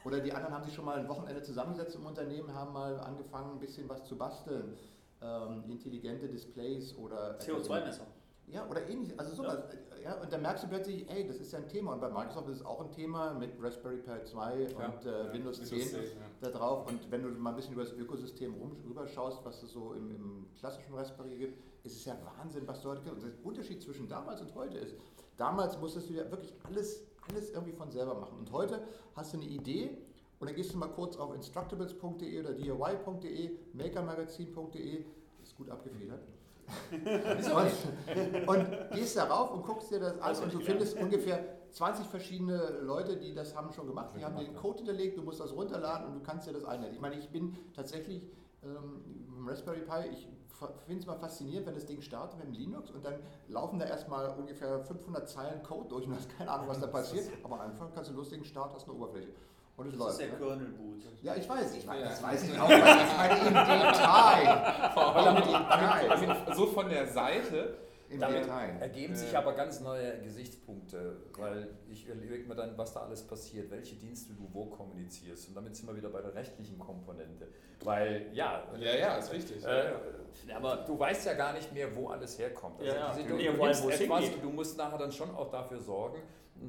[0.03, 3.53] Oder die anderen haben sich schon mal ein Wochenende zusammengesetzt im Unternehmen, haben mal angefangen,
[3.53, 4.77] ein bisschen was zu basteln.
[5.21, 8.05] Ähm, intelligente Displays oder CO2-Messer.
[8.47, 9.63] Ja, oder ähnlich, also sowas.
[10.03, 10.21] Ja.
[10.21, 11.93] und dann merkst du plötzlich, ey, das ist ja ein Thema.
[11.93, 15.33] Und bei Microsoft ist es auch ein Thema mit Raspberry Pi 2 und äh, Ja,
[15.33, 15.85] Windows 10 ja.
[16.41, 16.87] da drauf.
[16.87, 20.11] Und wenn du mal ein bisschen über das Ökosystem rum, rüberschaust, was es so im,
[20.11, 23.15] im klassischen Raspberry gibt, ist es ja Wahnsinn, was du heute gibt.
[23.15, 24.95] Und der Unterschied zwischen damals und heute ist,
[25.37, 28.37] damals musstest du ja wirklich alles, alles irgendwie von selber machen.
[28.37, 29.97] Und heute hast du eine Idee
[30.39, 35.05] und dann gehst du mal kurz auf instructables.de oder diy.de, makermagazin.de,
[35.41, 36.21] ist gut abgefedert.
[38.47, 41.43] und, und gehst darauf und guckst dir das an Alles und du richtig, findest ungefähr
[41.71, 44.11] 20 verschiedene Leute, die das haben schon gemacht.
[44.17, 46.93] Die haben den Code hinterlegt, du musst das runterladen und du kannst dir das einladen.
[46.93, 48.23] Ich meine, ich bin tatsächlich
[48.63, 50.27] ähm, Raspberry Pi, ich
[50.85, 53.15] finde es mal faszinierend, wenn das Ding startet mit dem Linux und dann
[53.49, 56.87] laufen da erstmal ungefähr 500 Zeilen Code durch und du hast keine Ahnung, was da
[56.99, 57.29] passiert.
[57.43, 59.29] Aber am Anfang kannst du lustigen Start, hast eine Oberfläche.
[59.77, 60.19] Und es Das ist läuft.
[60.21, 60.45] der ne?
[60.55, 60.95] Kernel Boot.
[61.21, 62.05] Ja, ich weiß, ich weiß, Ja.
[62.09, 63.53] das weiß ich auch, weil ich meine im
[63.93, 64.93] Detail.
[64.95, 66.55] Weil damit, Im Detail.
[66.55, 67.77] So von der Seite.
[68.07, 68.77] Im damit Detail.
[68.79, 69.39] ergeben sich Ja.
[69.39, 74.33] aber ganz neue Gesichtspunkte, weil ich überlege mir dann, was da alles passiert, welche Dienste
[74.35, 75.49] du wo kommunizierst.
[75.49, 77.47] Und damit sind wir wieder bei der rechtlichen Komponente.
[77.83, 79.65] Weil, ja, Ja, ja, ist richtig.
[79.65, 79.91] Äh,
[80.55, 82.79] aber du weißt ja gar nicht mehr, wo alles herkommt.
[82.79, 83.13] Also Ja, ja.
[83.15, 83.53] diese, du, du
[84.07, 86.21] vor allem, du musst nachher dann schon auch dafür sorgen,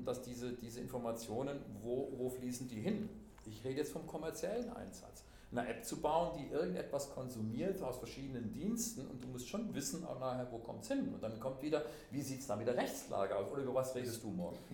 [0.04, 3.08] dass diese, diese Informationen, wo, wo fließen die hin?
[3.44, 5.24] Ich rede jetzt vom kommerziellen Einsatz.
[5.52, 10.04] Eine App zu bauen, die irgendetwas konsumiert aus verschiedenen Diensten und du musst schon wissen,
[10.04, 11.12] auch nachher, wo kommt es hin?
[11.14, 13.50] Und dann kommt wieder, wie sieht es da mit der Rechtslage aus?
[13.52, 14.58] Oder über was redest du morgen?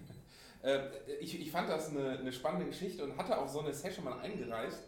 [0.65, 0.79] Äh,
[1.19, 4.21] ich, ich fand das eine, eine spannende Geschichte und hatte auch so eine Session mal
[4.21, 4.79] eingereicht.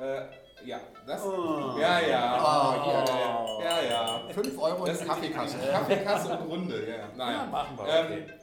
[0.00, 0.22] Äh,
[0.66, 1.22] ja, das.
[1.24, 1.76] Oh.
[1.80, 2.36] Ja, ja.
[2.40, 3.64] Oh, ja, hier.
[3.64, 3.82] ja,
[4.24, 4.28] ja.
[4.30, 5.56] 5 Euro in ist Kaffeekasse.
[5.70, 6.96] Kaffeekasse und Runde, ja.
[6.96, 7.46] Ja, Naja.
[7.46, 7.86] machen wir.
[7.86, 8.24] Ähm, Okay.
[8.24, 8.39] f-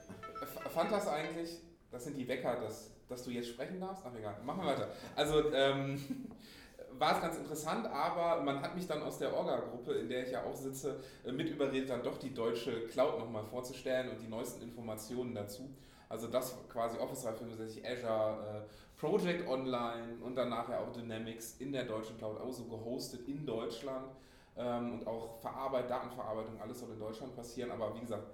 [0.78, 1.60] fand das eigentlich,
[1.90, 4.04] das sind die Wecker des, dass du jetzt sprechen darfst.
[4.06, 4.90] Ach egal, machen wir weiter.
[5.16, 6.00] Also ähm,
[7.00, 10.32] war es ganz interessant, aber man hat mich dann aus der Orga-Gruppe, in der ich
[10.32, 14.28] ja auch sitze, äh, mit überredet, dann doch die deutsche Cloud nochmal vorzustellen und die
[14.28, 15.68] neuesten Informationen dazu.
[16.10, 21.72] Also das quasi Office 365, Azure, äh, Project Online und dann nachher auch Dynamics in
[21.72, 24.12] der deutschen Cloud, auch so gehostet in Deutschland
[24.56, 27.72] ähm, und auch Verarbeitung, Datenverarbeitung, alles soll in Deutschland passieren.
[27.72, 28.28] Aber wie gesagt,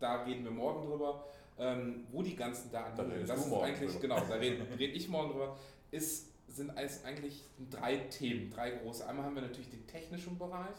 [0.00, 1.24] da reden wir morgen drüber,
[1.60, 3.28] ähm, wo die ganzen Daten da sind.
[3.28, 4.00] Das ist eigentlich, drüber.
[4.00, 5.56] genau, da rede red ich morgen drüber,
[5.90, 9.06] ist, sind eigentlich drei Themen, drei große.
[9.06, 10.76] Einmal haben wir natürlich den technischen Bereich.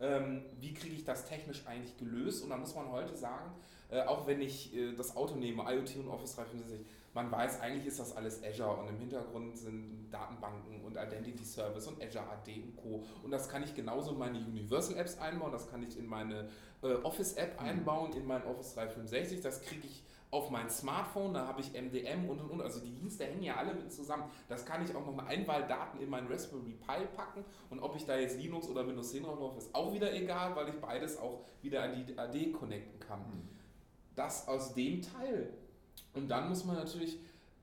[0.00, 2.42] Ähm, wie kriege ich das technisch eigentlich gelöst?
[2.42, 3.52] Und da muss man heute sagen,
[3.90, 7.86] äh, auch wenn ich äh, das Auto nehme, IoT und Office 365, man weiß, eigentlich
[7.86, 12.62] ist das alles Azure und im Hintergrund sind Datenbanken und Identity Service und Azure AD
[12.62, 13.04] und Co.
[13.22, 16.48] Und das kann ich genauso in meine Universal Apps einbauen, das kann ich in meine
[16.82, 17.66] äh, Office App mhm.
[17.66, 22.28] einbauen, in mein Office 365, das kriege ich auf mein Smartphone, da habe ich MDM
[22.28, 22.62] und und und.
[22.62, 24.24] Also die Dienste hängen ja alle mit zusammen.
[24.48, 27.44] Das kann ich auch noch Einwahldaten in mein Raspberry Pi packen.
[27.68, 30.56] Und ob ich da jetzt Linux oder Windows 10 drauf habe, ist auch wieder egal,
[30.56, 33.20] weil ich beides auch wieder an die AD connecten kann.
[33.20, 33.48] Mhm.
[34.16, 35.52] Das aus dem Teil.
[36.14, 37.18] Und dann muss man natürlich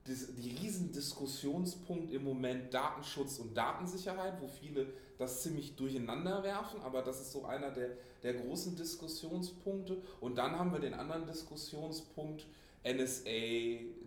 [0.06, 7.02] die riesen Diskussionspunkt im Moment Datenschutz und Datensicherheit, wo viele das ziemlich durcheinander werfen, aber
[7.02, 7.90] das ist so einer der,
[8.22, 9.98] der großen Diskussionspunkte.
[10.20, 12.46] Und dann haben wir den anderen Diskussionspunkt,
[12.82, 13.30] NSA,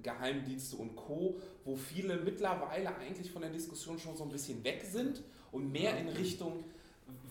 [0.01, 4.83] Geheimdienste und Co., wo viele mittlerweile eigentlich von der Diskussion schon so ein bisschen weg
[4.83, 5.21] sind
[5.51, 6.63] und mehr in Richtung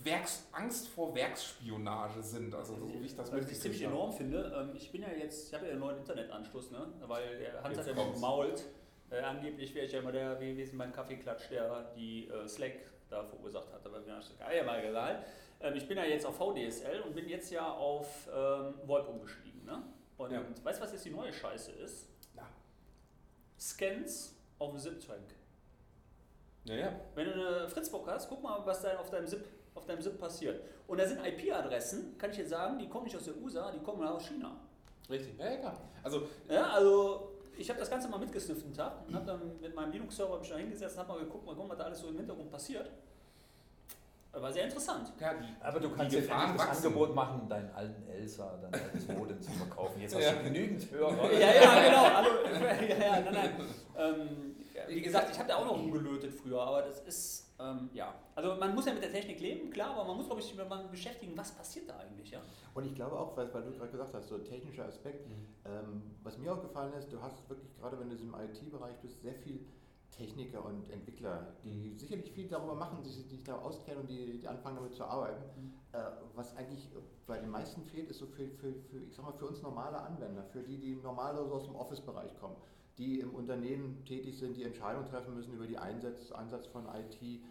[0.03, 2.55] Werks, Angst vor Werksspionage sind.
[2.55, 5.49] Also so wie ich das Was ich ziemlich enorm finde, ähm, ich bin ja jetzt,
[5.49, 6.87] ich habe ja einen neuen Internetanschluss, ne?
[7.05, 8.63] weil der Hans jetzt hat ja gemault.
[9.09, 12.73] Äh, angeblich wäre ich ja immer der gewesen beim Kaffeeklatsch, der die äh, Slack
[13.13, 13.85] da verursacht hat.
[13.85, 15.25] Aber mir ist ja mal egal.
[15.61, 19.63] Ähm, ich bin ja jetzt auf VDSL und bin jetzt ja auf ähm, VoIP umgestiegen.
[19.65, 19.81] Ne?
[20.17, 20.41] Und ja.
[20.63, 22.09] weißt du, was jetzt die neue Scheiße ist?
[22.35, 22.47] Ja.
[23.59, 25.35] Scans auf dem ZIP-Track.
[26.65, 26.99] Ja, ja.
[27.15, 29.45] Wenn du eine Fritzbox hast, guck mal, was da auf deinem ZIP
[29.75, 30.61] auf deinem SIP passiert.
[30.87, 33.79] Und da sind IP-Adressen, kann ich dir sagen, die kommen nicht aus der USA, die
[33.79, 34.55] kommen aus China.
[35.09, 35.81] Richtig, ja, klar.
[36.03, 37.32] Also, ja, also
[37.63, 40.49] ich habe das Ganze mal mitgesnifft einen Tag und habe dann mit meinem Linux-Server mich
[40.49, 42.91] da hingesetzt und habe mal geguckt, mal gucken, was da alles so im Hintergrund passiert.
[44.33, 45.13] War sehr interessant.
[45.21, 49.51] Ja, aber du kannst jetzt das Angebot machen, deinen alten Elsa, dein altes Modem zu
[49.51, 50.01] verkaufen.
[50.01, 51.31] Jetzt hast du genügend Hörer.
[51.39, 52.03] ja, ja, genau.
[52.03, 52.29] Also,
[52.89, 53.51] ja, ja, nein, nein.
[53.95, 54.55] Ähm,
[54.87, 58.55] wie gesagt, ich habe da auch noch rumgelötet früher, aber das ist ähm, ja, also
[58.55, 61.37] man muss ja mit der Technik leben, klar, aber man muss, glaube ich, mal beschäftigen,
[61.37, 62.41] was passiert da eigentlich, ja.
[62.73, 65.47] Und ich glaube auch, weil, weil du gerade gesagt hast, so technischer Aspekt, mhm.
[65.65, 69.21] ähm, was mir auch gefallen ist, du hast wirklich, gerade wenn du im IT-Bereich bist,
[69.21, 69.65] sehr viel
[70.11, 71.97] Techniker und Entwickler, die mhm.
[71.97, 75.43] sicherlich viel darüber machen, die sich da auskennen und die, die anfangen damit zu arbeiten.
[75.55, 75.73] Mhm.
[75.91, 75.97] Äh,
[76.35, 76.89] was eigentlich
[77.25, 79.99] bei den meisten fehlt, ist so für, für, für, ich sag mal, für uns normale
[79.99, 82.55] Anwender, für die, die normalerweise aus dem Office-Bereich kommen,
[82.97, 87.41] die im Unternehmen tätig sind, die Entscheidungen treffen müssen über den Einsatz, Einsatz von IT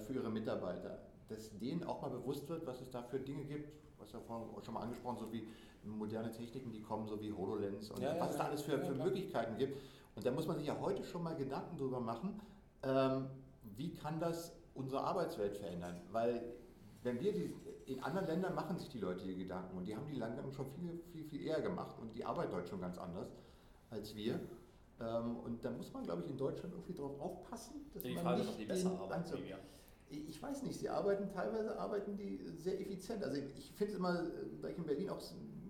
[0.00, 0.98] für ihre Mitarbeiter.
[1.28, 4.48] Dass denen auch mal bewusst wird, was es da für Dinge gibt, was ja vorhin
[4.62, 5.46] schon mal angesprochen, so wie
[5.84, 8.78] moderne Techniken, die kommen, so wie HoloLens und ja, was ja, es da alles für,
[8.78, 9.78] für Möglichkeiten gibt.
[10.14, 12.40] Und da muss man sich ja heute schon mal Gedanken drüber machen,
[12.82, 13.26] ähm,
[13.76, 16.00] wie kann das unsere Arbeitswelt verändern?
[16.10, 16.42] Weil
[17.02, 17.54] wenn wir die,
[17.86, 20.66] in anderen Ländern machen sich die Leute die Gedanken und die haben die langsam schon
[20.72, 23.28] viel, viel, viel eher gemacht und die arbeiten heute schon ganz anders
[23.90, 24.40] als wir.
[25.00, 28.24] Ähm, und da muss man, glaube ich, in Deutschland irgendwie drauf aufpassen, dass die man
[28.24, 29.58] Frage nicht ist, ob die besser arbeiten wir.
[30.10, 33.22] Ich weiß nicht, sie arbeiten teilweise arbeiten die sehr effizient.
[33.22, 34.22] Also ich finde es immer,
[34.62, 35.20] da ich in Berlin auch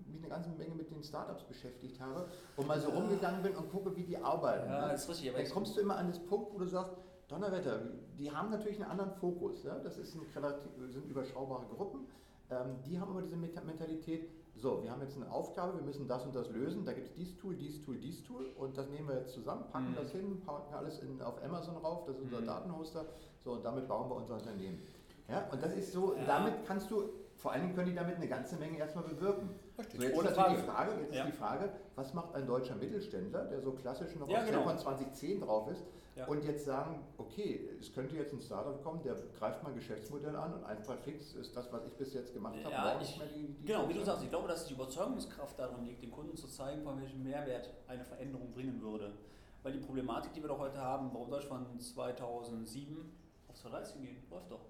[0.07, 3.71] mich eine ganze Menge mit den Startups beschäftigt habe und mal so rumgegangen bin und
[3.71, 4.71] gucke, wie die arbeiten.
[4.71, 4.93] Ja, ne?
[4.93, 5.35] das ist richtig.
[5.35, 6.93] Dann kommst du immer an das Punkt, wo du sagst,
[7.29, 7.81] Donnerwetter,
[8.19, 9.63] die haben natürlich einen anderen Fokus.
[9.65, 9.79] Ja?
[9.79, 12.07] Das ist ein relativ, sind überschaubare Gruppen.
[12.51, 16.25] Ähm, die haben aber diese Mentalität, so, wir haben jetzt eine Aufgabe, wir müssen das
[16.25, 19.09] und das lösen, da gibt es dieses Tool, dieses Tool, dieses Tool und das nehmen
[19.09, 19.97] wir jetzt zusammen, packen mhm.
[19.97, 22.47] das hin, packen alles in, auf Amazon rauf, das ist unser mhm.
[22.47, 23.05] Datenhoster,
[23.49, 24.83] so und damit bauen wir unser Unternehmen.
[25.29, 26.25] Ja, und das ist so, ja.
[26.27, 29.51] damit kannst du, vor allen Dingen können die damit eine ganze Menge erstmal bewirken.
[29.77, 30.57] So, jetzt Ohne ist Frage.
[30.57, 31.25] die Frage, jetzt ja.
[31.25, 34.63] ist die Frage, was macht ein deutscher Mittelständler, der so klassisch noch ja, genau.
[34.65, 35.85] von 2010 drauf ist,
[36.17, 36.27] ja.
[36.27, 40.35] und jetzt sagen, okay, es könnte jetzt ein Startup kommen, der greift mal ein Geschäftsmodell
[40.35, 43.55] an und einfach fix ist das, was ich bis jetzt gemacht habe, ja, ich, die,
[43.55, 46.49] die Genau, wie du sagst, ich glaube, dass die Überzeugungskraft daran liegt, den Kunden zu
[46.49, 49.13] zeigen, von welchem Mehrwert eine Veränderung bringen würde.
[49.63, 53.18] Weil die Problematik, die wir doch heute haben, warum soll ich von 2007
[53.59, 54.17] auf 2013 gehen?
[54.31, 54.61] Läuft doch.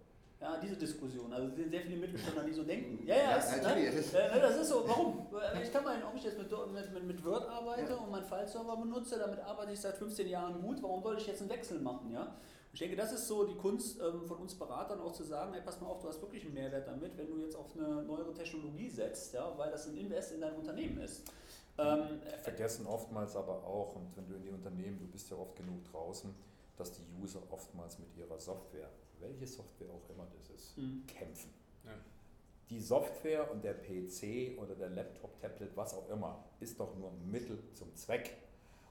[0.40, 1.32] Ja, diese Diskussion.
[1.32, 3.04] Also sind sehr viele Mittelständler, die so denken.
[3.04, 4.20] Ja, ja, ja ist, ne?
[4.20, 4.40] ne?
[4.40, 4.84] das ist so.
[4.86, 5.26] Warum?
[5.60, 6.48] Ich kann mal, ob ich jetzt mit,
[6.92, 7.96] mit, mit Word arbeite ja.
[7.96, 10.80] und meinen File-Server benutze, damit arbeite ich seit 15 Jahren gut.
[10.80, 12.12] Warum soll ich jetzt einen Wechsel machen?
[12.12, 12.36] Ja?
[12.72, 15.60] Ich denke, das ist so die Kunst ähm, von uns Beratern auch zu sagen, ey,
[15.60, 18.32] pass mal auf, du hast wirklich einen Mehrwert damit, wenn du jetzt auf eine neuere
[18.32, 21.24] Technologie setzt, ja, weil das ein Invest in dein Unternehmen ist.
[21.78, 25.56] Ähm, vergessen oftmals aber auch, und wenn du in die Unternehmen, du bist ja oft
[25.56, 26.32] genug draußen,
[26.78, 31.04] dass die User oftmals mit ihrer Software, welche Software auch immer das ist, mhm.
[31.06, 31.52] kämpfen.
[31.84, 31.92] Ja.
[32.70, 37.12] Die Software und der PC oder der Laptop, Tablet, was auch immer, ist doch nur
[37.12, 38.36] Mittel zum Zweck.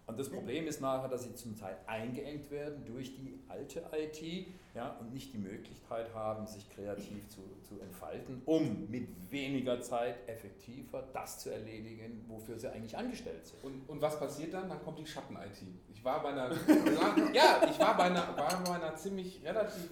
[0.08, 4.48] Und das Problem ist nachher, dass sie zum Teil eingeengt werden durch die alte IT
[4.74, 10.16] ja, und nicht die Möglichkeit haben, sich kreativ zu, zu entfalten, um mit weniger Zeit
[10.30, 13.62] effektiver das zu erledigen, wofür sie eigentlich angestellt sind.
[13.64, 14.70] Und, und was passiert dann?
[14.70, 15.68] Dann kommt die Schatten-IT.
[15.94, 16.52] Ich war bei einer,
[17.34, 19.90] ja, ich war bei einer, war bei einer ziemlich relativ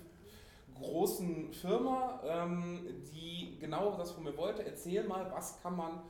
[0.76, 4.66] großen Firma, ähm, die genau das von mir wollte.
[4.66, 6.02] Erzähl mal, was kann man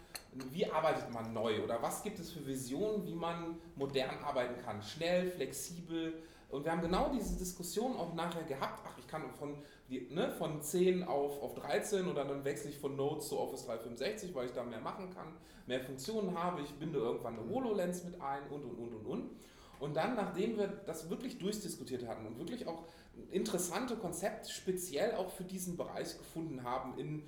[0.52, 4.82] wie arbeitet man neu oder was gibt es für Visionen, wie man modern arbeiten kann,
[4.82, 6.22] schnell, flexibel.
[6.50, 8.82] Und wir haben genau diese Diskussion auch nachher gehabt.
[8.86, 9.56] Ach, ich kann von,
[9.90, 14.36] ne, von 10 auf, auf 13 oder dann wechsle ich von Notes zu Office 365,
[14.36, 15.28] weil ich da mehr machen kann,
[15.68, 16.62] mehr Funktionen habe.
[16.62, 19.30] Ich binde irgendwann eine HoloLens mit ein und und und und und.
[19.80, 22.84] Und dann, nachdem wir das wirklich durchdiskutiert hatten und wirklich auch
[23.32, 27.24] interessante Konzepte speziell auch für diesen Bereich gefunden haben in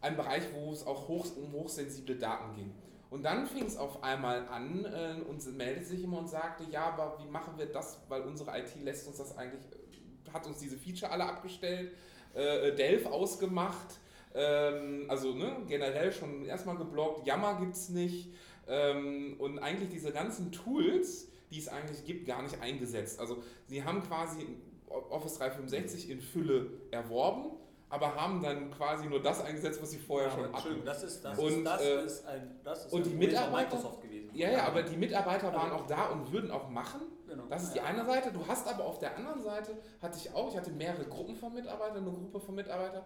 [0.00, 2.72] ein Bereich, wo es auch hoch, um hochsensible Daten ging.
[3.10, 6.86] Und dann fing es auf einmal an äh, und meldete sich immer und sagte, ja,
[6.92, 10.58] aber wie machen wir das, weil unsere IT lässt uns das eigentlich, äh, hat uns
[10.58, 11.92] diese Feature alle abgestellt,
[12.34, 13.98] äh, Delph ausgemacht,
[14.34, 18.30] ähm, also ne, generell schon erstmal geblockt, Yammer es nicht
[18.68, 23.20] ähm, und eigentlich diese ganzen Tools, die es eigentlich gibt, gar nicht eingesetzt.
[23.20, 24.46] Also sie haben quasi
[24.88, 27.52] Office 365 in Fülle erworben,
[27.90, 30.84] aber haben dann quasi nur das eingesetzt, was sie vorher ja, schon hatten.
[30.84, 34.02] Das ist, das und, ist, das äh, ist ein, das ist und die Mitarbeiter, Microsoft
[34.02, 34.30] gewesen.
[34.34, 37.00] Ja, ja, aber die Mitarbeiter waren auch da und würden auch machen.
[37.26, 37.44] Genau.
[37.48, 38.30] Das ist die eine Seite.
[38.32, 41.52] Du hast aber auf der anderen Seite, hatte ich auch, ich hatte mehrere Gruppen von
[41.54, 43.04] Mitarbeitern, eine Gruppe von Mitarbeitern,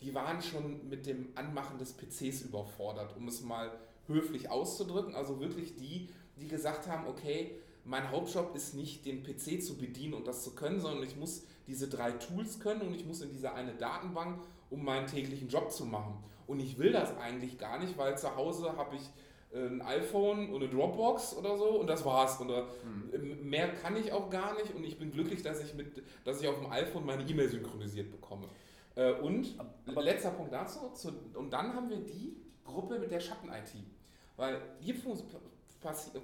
[0.00, 3.70] die waren schon mit dem Anmachen des PCs überfordert, um es mal
[4.06, 5.14] höflich auszudrücken.
[5.14, 10.14] Also wirklich die, die gesagt haben, okay, mein Hauptjob ist nicht den PC zu bedienen
[10.14, 13.30] und das zu können, sondern ich muss diese drei Tools können und ich muss in
[13.30, 16.16] diese eine Datenbank, um meinen täglichen Job zu machen.
[16.46, 19.02] Und ich will das eigentlich gar nicht, weil zu Hause habe ich
[19.54, 22.40] äh, ein iPhone und eine Dropbox oder so und das war's.
[22.40, 23.48] Und mhm.
[23.48, 26.48] mehr kann ich auch gar nicht und ich bin glücklich, dass ich, mit, dass ich
[26.48, 28.46] auf dem iPhone meine E-Mail synchronisiert bekomme.
[28.94, 29.54] Äh, und
[29.86, 33.74] aber letzter Punkt dazu, zu, und dann haben wir die Gruppe mit der Schatten-IT.
[34.36, 34.94] Weil hier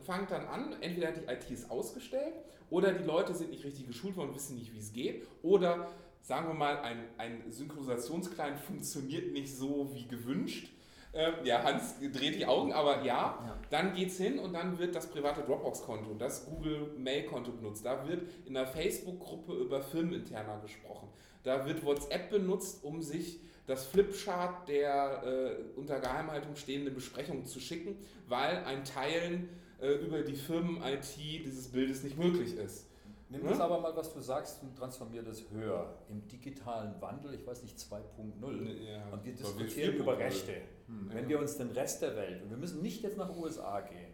[0.05, 2.35] fängt dann an, entweder die IT ist ausgestellt
[2.71, 5.27] oder die Leute sind nicht richtig geschult worden und wissen nicht, wie es geht.
[5.43, 5.89] Oder
[6.23, 10.73] sagen wir mal, ein, ein Synchronisationsclient funktioniert nicht so wie gewünscht.
[11.13, 13.05] Ähm, ja, Hans dreht die Augen, aber ja,
[13.45, 13.59] ja.
[13.69, 17.85] dann es hin und dann wird das private Dropbox-Konto, das Google Mail-Konto benutzt.
[17.85, 21.09] Da wird in der Facebook-Gruppe über Firmeninterner gesprochen.
[21.43, 27.61] Da wird WhatsApp benutzt, um sich das Flipchart der äh, unter Geheimhaltung stehenden Besprechungen zu
[27.61, 27.97] schicken,
[28.27, 29.49] weil ein Teilen
[29.81, 32.87] äh, über die Firmen-IT dieses Bildes nicht möglich ist.
[33.31, 33.61] Nimm das hm?
[33.61, 35.97] aber mal, was du sagst, und transformier das höher.
[36.09, 38.83] Im digitalen Wandel, ich weiß nicht, 2.0.
[38.83, 40.55] Ja, und wir diskutieren über Rechte.
[40.87, 41.29] Hm, Wenn ja.
[41.29, 44.10] wir uns den Rest der Welt, und wir müssen nicht jetzt nach USA gehen,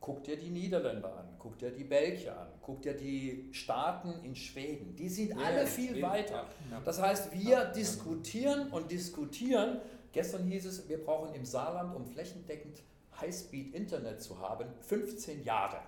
[0.00, 4.34] guck dir die Niederländer an, guck dir die Belgier an, guck dir die Staaten in
[4.34, 4.94] Schweden.
[4.96, 6.46] Die sind ja, alle viel Schweden, weiter.
[6.84, 9.80] Das heißt, wir diskutieren und diskutieren.
[10.12, 12.82] Gestern hieß es, wir brauchen im Saarland, um flächendeckend
[13.20, 15.78] Highspeed-Internet zu haben, 15 Jahre.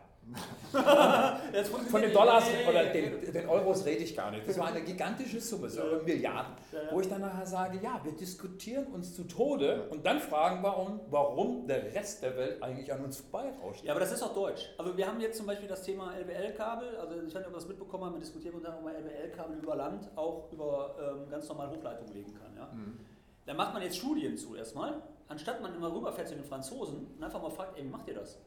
[1.90, 4.48] Von den Dollars oder den, den, Euros rede ich gar nicht.
[4.48, 6.54] Das war eine gigantische Summe, so Milliarden.
[6.90, 10.76] Wo ich dann nachher sage, ja, wir diskutieren uns zu Tode und dann fragen wir
[10.76, 13.84] uns, warum der Rest der Welt eigentlich an uns vorbeirauscht.
[13.84, 14.70] Ja, aber das ist auch deutsch.
[14.78, 16.96] Also wir haben jetzt zum Beispiel das Thema LBL-Kabel.
[16.96, 19.76] Also ich weiß nicht, ob ihr das mitbekommen habt, wir diskutieren unter anderem LBL-Kabel über
[19.76, 22.56] Land auch über ähm, ganz normal Hochleitungen legen kann.
[22.56, 22.70] Ja?
[22.72, 23.00] Mhm.
[23.46, 27.22] Da macht man jetzt Studien zu erstmal, anstatt man immer rüberfährt zu den Franzosen und
[27.22, 28.38] einfach mal fragt, ey, wie macht ihr das?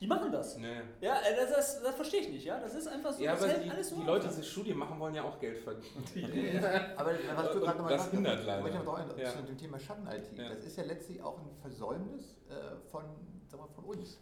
[0.00, 0.58] Die machen das.
[0.58, 0.82] Nee.
[1.00, 2.60] Ja, äh, das, das, das, verstehe ich nicht, ja.
[2.60, 3.22] Das ist einfach so.
[3.22, 6.64] Ja, aber die, so die Leute, die diese Studien machen, wollen ja auch Geld verdienen.
[6.96, 8.66] aber was du gerade nochmal hindert leider.
[8.68, 9.30] Ich möchte ja.
[9.30, 10.36] zu dem Thema Schatten-IT.
[10.36, 10.50] Ja.
[10.50, 13.04] Das ist ja letztlich auch ein Versäumnis äh, von,
[13.46, 14.18] sagen wir, von uns.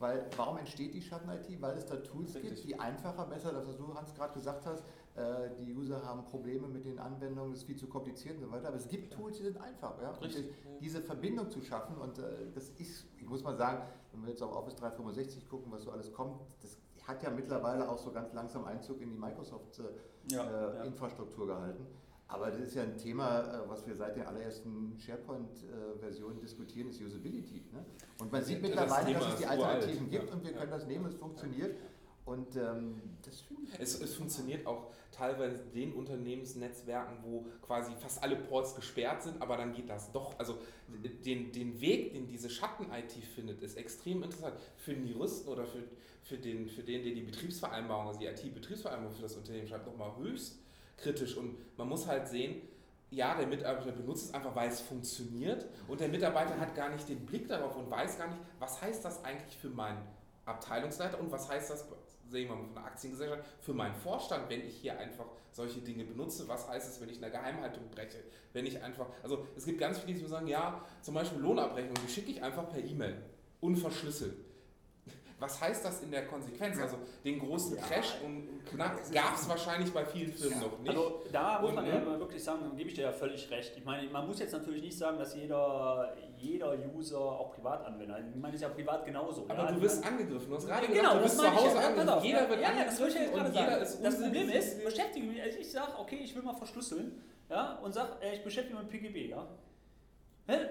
[0.00, 1.62] Weil warum entsteht die Schatten-IT?
[1.62, 2.54] Weil es da Tools Richtig.
[2.54, 4.84] gibt, die einfacher, besser, das was du Hans gerade gesagt hast, äh,
[5.58, 8.68] die User haben Probleme mit den Anwendungen, das ist viel zu kompliziert und so weiter.
[8.68, 10.00] Aber es gibt Tools, die sind einfach.
[10.00, 10.14] Ja?
[10.80, 14.42] diese Verbindung zu schaffen und äh, das ist, ich muss mal sagen, wenn wir jetzt
[14.42, 18.32] auf Office 365 gucken, was so alles kommt, das hat ja mittlerweile auch so ganz
[18.32, 21.60] langsam Einzug in die Microsoft-Infrastruktur äh, ja, ja.
[21.60, 21.86] gehalten.
[22.28, 27.62] Aber das ist ja ein Thema, was wir seit den allerersten SharePoint-Versionen diskutieren, ist Usability.
[27.70, 27.84] Ne?
[28.20, 31.14] Und man sieht mittlerweile, dass es die Alternativen gibt und wir können das nehmen, es
[31.14, 31.76] funktioniert.
[32.24, 33.80] Und ähm, das finde ich.
[33.80, 39.56] Es, es funktioniert auch teilweise den Unternehmensnetzwerken, wo quasi fast alle Ports gesperrt sind, aber
[39.56, 40.38] dann geht das doch.
[40.38, 40.58] Also
[40.88, 44.54] den, den Weg, den diese Schatten-IT findet, ist extrem interessant.
[44.76, 45.82] Für den Juristen oder für,
[46.22, 50.16] für, den, für den, der die Betriebsvereinbarung, also die IT-Betriebsvereinbarung für das Unternehmen schreibt, nochmal
[50.18, 50.58] höchst
[50.96, 51.36] kritisch.
[51.36, 52.62] Und man muss halt sehen,
[53.10, 57.06] ja, der Mitarbeiter benutzt es einfach, weil es funktioniert und der Mitarbeiter hat gar nicht
[57.08, 60.00] den Blick darauf und weiß gar nicht, was heißt das eigentlich für meinen
[60.46, 61.86] Abteilungsleiter und was heißt das
[62.32, 66.04] sehen wir mal von der Aktiengesellschaft, für meinen Vorstand, wenn ich hier einfach solche Dinge
[66.04, 68.18] benutze, was heißt es, wenn ich eine Geheimhaltung breche,
[68.52, 72.10] wenn ich einfach, also es gibt ganz viele, die sagen, ja, zum Beispiel Lohnabrechnung, die
[72.10, 73.22] schicke ich einfach per E-Mail,
[73.60, 74.34] unverschlüsselt.
[75.42, 76.78] Was heißt das in der Konsequenz?
[76.78, 80.66] Also den großen ja, Crash und Knack gab es wahrscheinlich bei vielen Firmen ja.
[80.68, 80.88] noch nicht.
[80.90, 82.20] Also da muss man ja ne?
[82.20, 83.72] wirklich sagen, gebe ich dir ja völlig recht.
[83.76, 88.40] Ich meine, man muss jetzt natürlich nicht sagen, dass jeder, jeder User auch Privatanwender, ich
[88.40, 89.44] meine, ist ja privat genauso.
[89.48, 92.24] Aber ja, du wirst angegriffen, du hast gerade genau, gesagt, du bist zu Hause angegriffen,
[92.24, 93.82] jeder wird angegriffen das und jeder sagen.
[93.82, 97.78] ist Das Problem ist, beschäftige mich, also ich sage, okay, ich will mal verschlüsseln ja,
[97.82, 99.30] und sage, äh, ich beschäftige mich mit PGB.
[99.30, 99.46] Ja.
[100.48, 100.64] Also,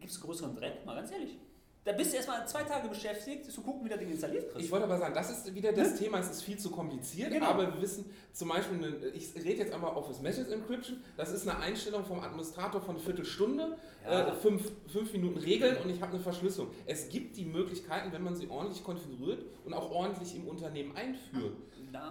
[0.00, 1.38] Gibt es größeren Dreck, mal ganz ehrlich.
[1.84, 4.64] Da bist du erstmal zwei Tage beschäftigt, zu gucken, wie der Ding installiert kriegst.
[4.64, 5.98] Ich wollte aber sagen, das ist wieder das hm?
[5.98, 7.46] Thema, es ist viel zu kompliziert, genau.
[7.46, 11.58] aber wir wissen zum Beispiel, ich rede jetzt einmal Office Message Encryption, das ist eine
[11.58, 14.28] Einstellung vom Administrator von Viertelstunde, ja.
[14.28, 16.70] äh, fünf, fünf Minuten Regeln und ich habe eine Verschlüsselung.
[16.86, 21.56] Es gibt die Möglichkeiten, wenn man sie ordentlich konfiguriert und auch ordentlich im Unternehmen einführt.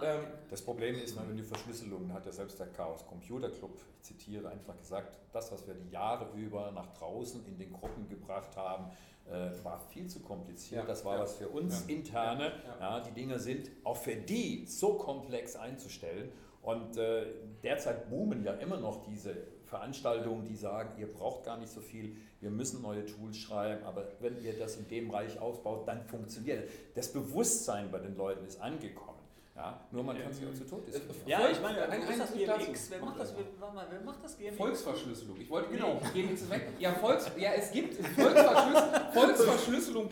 [0.02, 4.02] Ähm, das Problem ist, wenn die Verschlüsselung hat ja selbst der Chaos Computer Club, ich
[4.02, 8.56] zitiere, einfach gesagt, das, was wir die Jahre über nach draußen in den Gruppen gebracht
[8.56, 8.90] haben,
[9.30, 10.82] äh, war viel zu kompliziert.
[10.82, 12.52] Ja, das war ja, was für uns ja, interne.
[12.80, 16.32] Ja, die Dinge sind auch für die so komplex einzustellen.
[16.62, 17.26] Und äh,
[17.62, 22.16] derzeit boomen ja immer noch diese Veranstaltungen, die sagen, ihr braucht gar nicht so viel,
[22.40, 26.68] wir müssen neue Tools schreiben, aber wenn ihr das in dem Bereich aufbaut, dann funktioniert
[26.94, 27.12] das.
[27.12, 29.21] Bewusstsein bei den Leuten ist angekommen.
[29.54, 31.02] Ja, nur man kann sich auch zu Tod ist.
[31.26, 34.56] Ja, ich meine, ein, ein das GMX, wer macht das, wer macht das GMX?
[34.56, 35.40] Volksverschlüsselung.
[35.40, 36.68] Ich wollte genau, GMX weg.
[36.78, 40.08] Ja, Volks, ja, es gibt Volksverschlüsselung.de, Volksverschlüsselung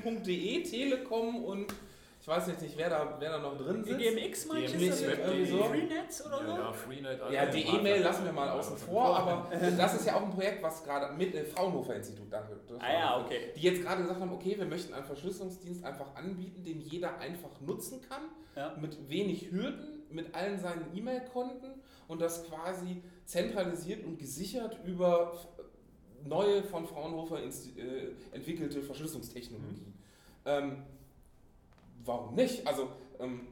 [0.64, 1.72] Telekom und
[2.20, 3.98] ich weiß jetzt nicht, wer da, wer da noch drin sitzt.
[3.98, 4.92] GMX meinst du?
[4.92, 5.64] So?
[5.64, 6.52] Freenet oder so?
[6.52, 7.20] Ja, Freenet.
[7.32, 10.62] Ja, die E-Mail lassen wir mal außen vor, aber das ist ja auch ein Projekt,
[10.62, 12.60] was gerade mit dem äh, Fraunhofer Institut, danke.
[12.78, 13.52] Ah ja, okay.
[13.56, 17.58] Die jetzt gerade gesagt haben, okay, wir möchten einen Verschlüsselungsdienst einfach anbieten, den jeder einfach
[17.60, 18.76] nutzen kann, ja.
[18.78, 25.38] mit wenig Hürden, mit allen seinen E-Mail-Konten und das quasi zentralisiert und gesichert über
[26.26, 27.48] neue von Fraunhofer äh,
[28.32, 29.86] entwickelte Verschlüsselungstechnologien.
[29.86, 29.94] Mhm.
[30.44, 30.82] Ähm,
[32.04, 32.66] warum nicht?
[32.66, 33.46] Also ähm,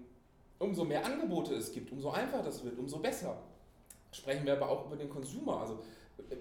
[0.58, 3.38] umso mehr Angebote es gibt, umso einfacher das wird, umso besser.
[4.12, 5.60] Sprechen wir aber auch über den Consumer.
[5.60, 5.82] Also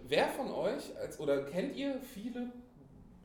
[0.08, 2.52] wer von euch als, oder kennt ihr viele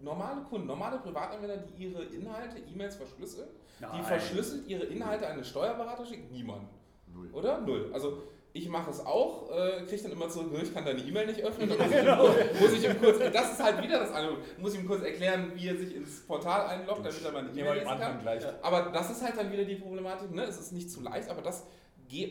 [0.01, 3.49] normale Kunden, normale Privatanwender, die ihre Inhalte, E-Mails verschlüsseln?
[3.81, 3.91] Nein.
[3.99, 6.29] Die verschlüsselt ihre Inhalte an einen Steuerberater schicken?
[6.33, 6.69] Niemand.
[7.13, 7.31] Null.
[7.33, 7.61] Oder?
[7.61, 7.91] Null.
[7.93, 8.23] Also
[8.55, 11.69] ich mache es auch, äh, kriege dann immer zurück, ich kann deine E-Mail nicht öffnen.
[11.79, 12.29] Muss, genau.
[12.29, 15.03] ich muss ich ihm kurz, das ist halt wieder das andere, muss ich ihm kurz
[15.03, 18.21] erklären, wie er sich ins Portal einloggt, damit er meine E-Mail lesen kann.
[18.21, 18.45] Gleich.
[18.63, 20.45] Aber das ist halt dann wieder die Problematik, ne?
[20.45, 21.65] es ist nicht zu leicht, aber das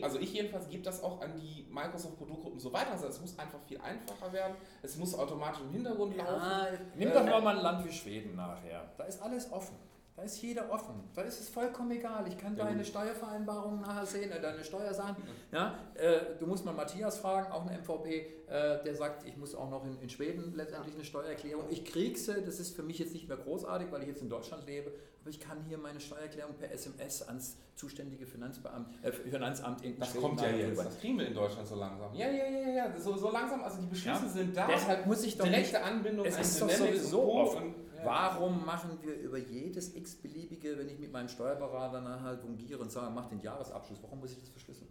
[0.02, 2.92] also ich jedenfalls gebe das auch an die Microsoft-Produktgruppen so weiter.
[2.92, 4.54] Also es muss einfach viel einfacher werden.
[4.82, 6.40] Es muss automatisch im Hintergrund laufen.
[6.40, 8.92] Ja, Nimm doch äh, mal ein Land wie Schweden nachher.
[8.96, 9.74] Da ist alles offen.
[10.22, 10.94] Da ist jeder offen.
[11.16, 12.24] Da ist es vollkommen egal.
[12.28, 15.16] Ich kann ja, deine Steuervereinbarung nachher sehen, äh, deine Steuersachen.
[15.50, 19.56] Ja, äh, du musst mal Matthias fragen, auch eine MVP, äh, der sagt, ich muss
[19.56, 21.64] auch noch in, in Schweden letztendlich eine Steuererklärung.
[21.70, 24.28] Ich kriege sie, das ist für mich jetzt nicht mehr großartig, weil ich jetzt in
[24.28, 24.92] Deutschland lebe,
[25.30, 30.40] ich kann hier meine Steuererklärung per SMS ans zuständige Finanzbeamt, äh, Finanzamt in Das kommt
[30.40, 30.78] ja jetzt.
[30.78, 32.14] Das kriegen wir in Deutschland so langsam.
[32.14, 32.98] Ja, ja, ja, ja.
[32.98, 34.28] So, so langsam, also die Beschlüsse ja.
[34.28, 34.66] sind da.
[34.66, 37.74] Deshalb muss ich doch direkte nicht, Anbindung es ist doch sowieso offen.
[38.04, 42.90] Warum machen wir über jedes x-beliebige, wenn ich mit meinem Steuerberater dann halt fungiere und
[42.90, 44.88] sage, mach den Jahresabschluss, warum muss ich das verschlüsseln?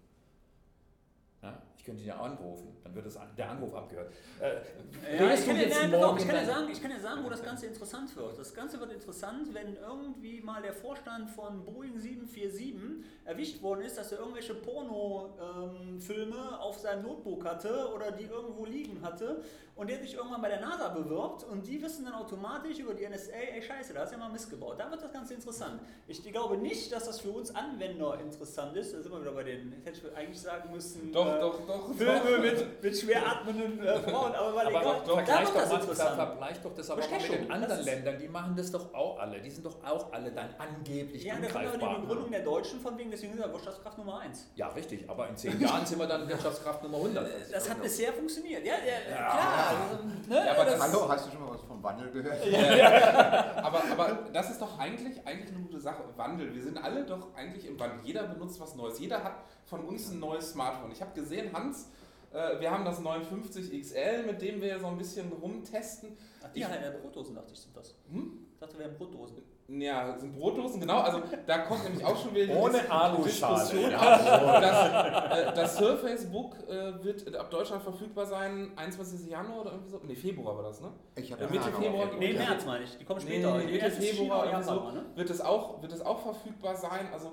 [1.81, 4.13] Ich könnte ihn ja anrufen, dann wird das, der Anruf abgehört.
[4.39, 7.23] Äh, ja, ich, kann ja, nein, auf, ich, kann ja sagen, ich kann ja sagen,
[7.23, 8.37] wo das Ganze interessant wird.
[8.37, 13.97] Das Ganze wird interessant, wenn irgendwie mal der Vorstand von Boeing 747 erwischt worden ist,
[13.97, 19.43] dass er irgendwelche Pornofilme ähm, auf seinem Notebook hatte oder die irgendwo liegen hatte
[19.75, 23.07] und der sich irgendwann bei der NASA bewirbt und die wissen dann automatisch über die
[23.07, 24.79] NSA, ey scheiße, da hast du ja mal missgebaut.
[24.79, 25.81] Da wird das Ganze interessant.
[26.07, 28.93] Ich glaube nicht, dass das für uns Anwender interessant ist.
[28.93, 31.70] Da sind wir wieder bei den, hätte ich eigentlich sagen müssen, doch, äh, doch, doch,
[31.95, 32.39] Filme doch.
[32.39, 35.71] Mit, mit schwer atmenden äh, Frauen, aber weil aber egal, doch, doch, vergleich, doch das
[35.71, 36.15] interessant.
[36.15, 39.41] vergleich doch das aber mal mit den anderen Ländern, die machen das doch auch alle.
[39.41, 42.97] Die sind doch auch alle dann angeblich Ja, das war die Begründung der Deutschen von
[42.97, 44.51] wegen, deswegen sind wir Wirtschaftskraft Nummer 1.
[44.55, 47.25] Ja, richtig, aber in zehn Jahren sind wir dann Wirtschaftskraft Nummer 100.
[47.25, 48.65] Das, das hat bisher funktioniert.
[48.65, 49.71] Ja, ja, ja klar.
[49.91, 52.45] Also, ne, ja, aber das, Hallo, hast du schon mal was vom Wandel gehört?
[52.45, 53.55] Ja.
[53.63, 56.03] aber, aber das ist doch eigentlich, eigentlich eine gute Sache.
[56.15, 56.53] Wandel.
[56.53, 57.99] Wir sind alle doch eigentlich im Wandel.
[58.03, 58.99] Jeder benutzt was Neues.
[58.99, 59.33] Jeder hat
[59.71, 60.91] von uns ein neues Smartphone.
[60.91, 61.89] Ich habe gesehen, Hans,
[62.33, 66.17] äh, wir haben das 59 XL, mit dem wir so ein bisschen rumtesten.
[66.43, 67.95] Ach, die ich, äh, Brotdosen, dachte ich, sind das.
[68.11, 68.47] Hm?
[68.53, 69.37] Ich dachte, wir haben Brotdosen.
[69.69, 70.99] Ja, sind Brotdosen, genau.
[70.99, 73.91] Also da kommt nämlich auch schon wieder Ohne die Diskussion.
[73.91, 79.29] das, äh, das Surface Book äh, wird ab Deutschland verfügbar sein, 21.
[79.29, 79.99] Januar oder irgendwie so.
[79.99, 80.91] Ne, Februar war das, ne?
[81.15, 82.09] Ich habe äh, Mitte Februar.
[82.19, 82.97] Nee, März meine ich.
[82.97, 83.57] Die kommen später.
[83.59, 85.05] Nee, Mitte Februar oder so ne?
[85.15, 87.07] wird, es auch, wird es auch verfügbar sein.
[87.13, 87.31] Also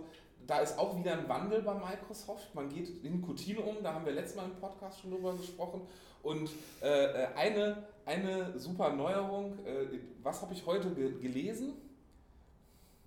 [0.48, 2.54] da ist auch wieder ein Wandel bei Microsoft.
[2.54, 5.82] Man geht in Coutinho um, da haben wir letztes Mal im Podcast schon drüber gesprochen.
[6.22, 6.48] Und
[6.82, 11.74] äh, äh eine, eine super Neuerung, äh, was habe ich heute ge gelesen?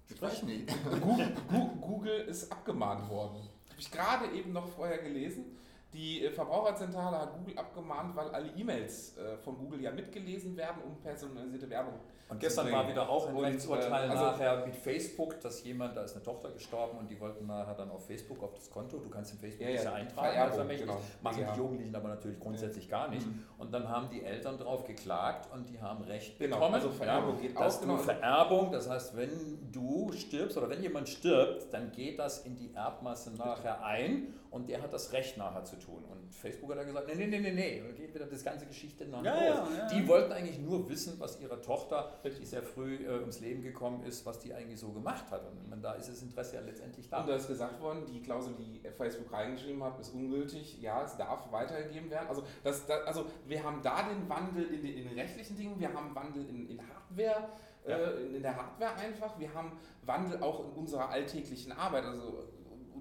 [0.07, 0.69] Ich weiß nicht.
[1.01, 1.33] Google,
[1.81, 3.37] Google ist abgemahnt worden.
[3.69, 5.57] Habe ich gerade eben noch vorher gelesen.
[5.93, 10.81] Die äh, Verbraucherzentrale hat Google abgemahnt, weil alle E-Mails äh, von Google ja mitgelesen werden,
[10.83, 11.99] um personalisierte Werbung
[12.31, 15.97] und gestern war wieder auch ein und, Rechtsurteil äh, also nachher mit Facebook, dass jemand,
[15.97, 18.99] da ist eine Tochter gestorben und die wollten nachher dann auf Facebook, auf das Konto,
[18.99, 21.01] du kannst in Facebook ja, ja eintragen als Vermächtnis, genau.
[21.21, 21.51] machen ja.
[21.51, 23.27] die Jugendlichen aber natürlich grundsätzlich gar nicht.
[23.27, 23.43] Mhm.
[23.57, 26.55] Und dann haben die Eltern darauf geklagt und die haben Recht genau.
[26.55, 26.75] bekommen.
[26.75, 27.81] Also Vererbung ja, geht dass auch.
[27.81, 27.97] Genau.
[27.97, 32.73] Vererbung, das heißt, wenn du stirbst oder wenn jemand stirbt, dann geht das in die
[32.73, 36.03] Erbmasse nachher ein und der hat das Recht nachher zu tun.
[36.03, 38.65] Und Facebook hat dann gesagt, nee, nee, nee, nee, nee, und geht wieder das ganze
[38.65, 42.61] Geschichte nach ja, ja, ja, Die wollten eigentlich nur wissen, was ihre Tochter, die sehr
[42.61, 45.45] früh äh, ums Leben gekommen ist, was die eigentlich so gemacht hat.
[45.45, 47.21] Und man, da ist das Interesse ja letztendlich da.
[47.21, 50.81] Und da ist gesagt worden, die Klausel, die Facebook reingeschrieben hat, ist ungültig.
[50.81, 52.27] Ja, es darf weitergegeben werden.
[52.27, 55.79] Also, das, das, also wir haben da den Wandel in den, in den rechtlichen Dingen,
[55.79, 57.47] wir haben Wandel in, in Hardware.
[57.87, 59.39] Äh, in der Hardware einfach.
[59.39, 59.71] Wir haben
[60.05, 62.03] Wandel auch in unserer alltäglichen Arbeit.
[62.03, 62.43] Also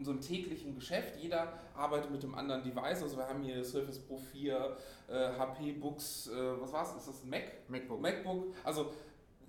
[0.00, 1.16] unserem täglichen Geschäft.
[1.20, 3.02] Jeder arbeitet mit dem anderen Device.
[3.02, 4.76] Also wir haben hier Surface Pro 4,
[5.08, 6.96] äh, HP Books, äh, was war's?
[6.96, 7.44] Ist das ein Mac?
[7.68, 8.00] MacBook.
[8.00, 8.54] MacBook.
[8.64, 8.92] Also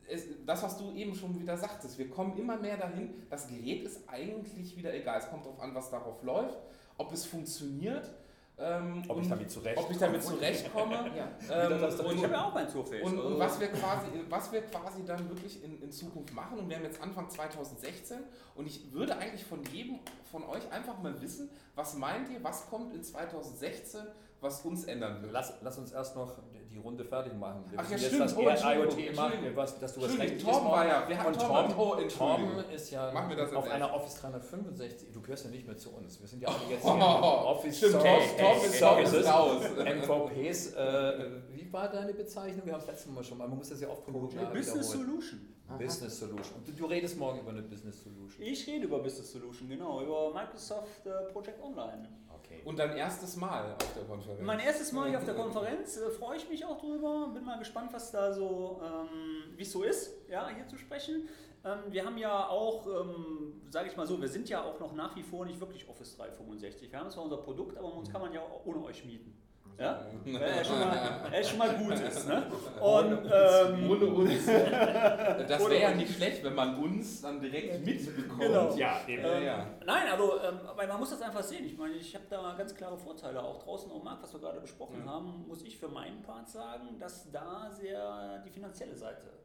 [0.07, 3.83] es, das, was du eben schon wieder sagtest, wir kommen immer mehr dahin, das Gerät
[3.83, 5.19] ist eigentlich wieder egal.
[5.19, 6.57] Es kommt darauf an, was darauf läuft,
[6.97, 8.11] ob es funktioniert
[8.57, 9.87] ähm, ob, ich damit zurechtkomme.
[9.87, 10.93] ob ich damit zurechtkomme.
[11.15, 11.67] ja.
[11.67, 13.01] ähm, und, ich habe ja auch mein Surface.
[13.03, 16.69] Und, und, was, wir quasi, was wir quasi dann wirklich in, in Zukunft machen, und
[16.69, 18.19] wir haben jetzt Anfang 2016,
[18.55, 19.99] und ich würde eigentlich von jedem
[20.29, 24.01] von euch einfach mal wissen, was meint ihr, was kommt in 2016,
[24.39, 25.31] was uns ändern wird?
[25.31, 26.37] Lass, lass uns erst noch
[26.71, 27.65] die Runde fertig machen.
[27.69, 28.21] Wir Ach ja, stimmt.
[28.21, 31.73] Jetzt, oh, IoT macht, was, dass du was recht Torben war ja, wir haben Torben,
[31.73, 35.67] Torben, Torben ist ja Machen wir das auf einer Office 365, du gehörst ja nicht
[35.67, 39.63] mehr zu uns, wir sind ja alle jetzt oh, hier Office stimmt, Torben ist raus.
[39.77, 42.65] MVPs, äh, wie war deine Bezeichnung?
[42.65, 44.53] Wir haben es letztes Mal schon mal, man muss das ja oft probieren.
[44.53, 45.50] Business Solution.
[45.77, 46.57] Business Solution.
[46.57, 48.45] Und du, du, redest morgen über eine Business Solution.
[48.45, 52.07] Ich rede über Business Solution, genau, über Microsoft äh, Project Online.
[52.29, 52.61] Okay.
[52.65, 54.41] Und dein erstes Mal auf der Konferenz?
[54.41, 57.29] Mein erstes Mal hier auf der Konferenz, äh, freue ich mich auch drüber.
[57.33, 61.27] Bin mal gespannt, was da so, ähm, wie es so ist, ja, hier zu sprechen.
[61.63, 64.93] Ähm, wir haben ja auch, ähm, sage ich mal so, wir sind ja auch noch
[64.93, 66.91] nach wie vor nicht wirklich Office 365.
[66.91, 69.37] Wir haben zwar unser Produkt, aber uns kann man ja auch ohne euch mieten.
[69.81, 69.99] Ja?
[70.25, 72.27] Weil er schon mal, er schon mal gut ist.
[72.27, 72.43] Ne?
[72.79, 74.45] Und, ähm, ohne uns.
[75.47, 78.39] Das wäre ja nicht schlecht, wenn man uns dann direkt mitbekommt.
[78.39, 78.75] Genau.
[78.75, 79.25] Ja, eben.
[79.25, 79.67] Ähm, ja.
[79.85, 81.65] Nein, also ähm, weil man muss das einfach sehen.
[81.65, 83.41] Ich meine, ich habe da ganz klare Vorteile.
[83.41, 85.09] Auch draußen am Markt, was wir gerade besprochen mhm.
[85.09, 89.40] haben, muss ich für meinen Part sagen, dass da sehr die finanzielle Seite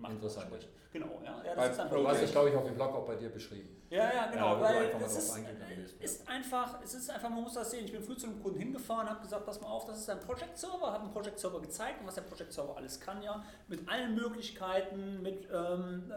[0.00, 0.12] macht.
[0.14, 0.50] Interessant.
[0.92, 1.42] Genau, ja.
[1.44, 3.28] ja das bei ist einfach, was ich glaube ich auf dem Blog auch bei dir
[3.28, 3.80] beschrieben.
[3.90, 4.56] Ja, ja, genau.
[4.56, 5.36] Ja, weil es ist,
[6.00, 7.84] ist, einfach, es ist einfach, man muss das sehen.
[7.84, 10.20] Ich bin früh zu einem Kunden hingefahren, habe gesagt, pass mal auf, das ist ein
[10.20, 13.42] Project Server, habe einen Project Server gezeigt und was der Project Server alles kann, ja,
[13.68, 16.12] mit allen Möglichkeiten, mit ähm,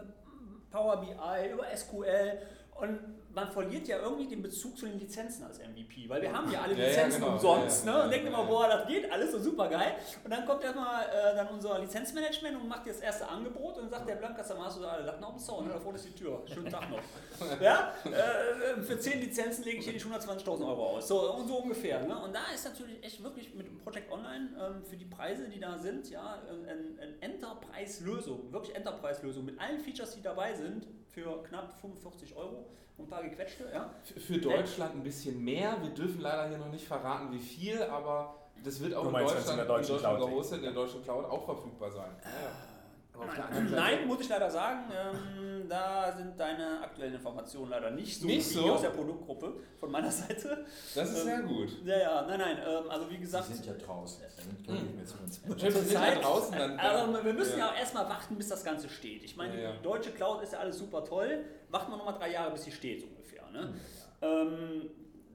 [0.70, 2.38] Power BI, über SQL
[2.80, 3.00] und
[3.34, 6.62] man verliert ja irgendwie den Bezug zu den Lizenzen als MVP, weil wir haben ja
[6.62, 7.32] alle Lizenzen ja, ja, genau.
[7.32, 8.04] umsonst ja, ne?
[8.04, 9.96] und denken immer, boah, das geht alles so super geil.
[10.22, 14.08] Und dann kommt erstmal äh, dann unser Lizenzmanagement und macht das erste Angebot und sagt
[14.08, 15.72] der Blankas, dann hast du da alle Latten auf dem Zaun, ne?
[15.72, 16.42] da vorne ist die Tür.
[16.46, 17.00] Schönen Tag noch.
[17.60, 17.92] ja?
[18.04, 21.08] Äh, für 10 Lizenzen lege ich hier nicht 120.000 Euro aus.
[21.08, 22.00] So, und so ungefähr.
[22.06, 22.16] Ne?
[22.16, 25.76] Und da ist natürlich echt wirklich mit Project Online ähm, für die Preise, die da
[25.78, 31.72] sind, ja, eine ein Enterprise-Lösung, wirklich Enterprise-Lösung mit allen Features, die dabei sind, für knapp
[31.80, 32.66] 45 Euro
[32.98, 33.70] ein paar gequetschte.
[33.72, 33.90] Ja.
[34.18, 35.76] Für Deutschland ein bisschen mehr.
[35.82, 39.50] Wir dürfen leider hier noch nicht verraten, wie viel, aber das wird auch in Deutschland,
[39.50, 42.10] in der deutschen, in Cloud, in der deutschen Cloud auch verfügbar sein.
[42.22, 42.73] Ja.
[43.16, 48.26] Nein, nein, muss ich leider sagen, ähm, da sind deine aktuellen Informationen leider nicht so
[48.26, 48.72] nicht wie so?
[48.72, 50.64] aus der Produktgruppe von meiner Seite.
[50.94, 51.68] Das ist ähm, sehr gut.
[51.84, 53.48] Ja, ja, nein, nein, ähm, also wie gesagt.
[53.48, 54.24] Die sind ja draußen.
[54.66, 54.98] Hm.
[55.46, 55.70] wir.
[55.70, 58.88] Zur Zeit, draußen, dann, also wir müssen ja, ja auch erstmal warten, bis das Ganze
[58.88, 59.22] steht.
[59.22, 59.72] Ich meine, ja, ja.
[59.76, 61.44] die deutsche Cloud ist ja alles super toll.
[61.70, 63.48] Warten wir nochmal drei Jahre, bis sie steht ungefähr.
[63.52, 63.60] Ne?
[63.60, 63.74] Hm,
[64.22, 64.90] ähm,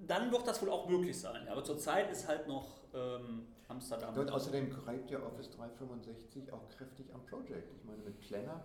[0.06, 1.48] dann wird das wohl auch möglich sein.
[1.48, 4.18] Aber zurzeit ist halt noch ähm, Amsterdam.
[4.18, 7.72] Und außerdem greift ja Office 365 auch kräftig am Project.
[7.76, 8.64] Ich meine, mit Planner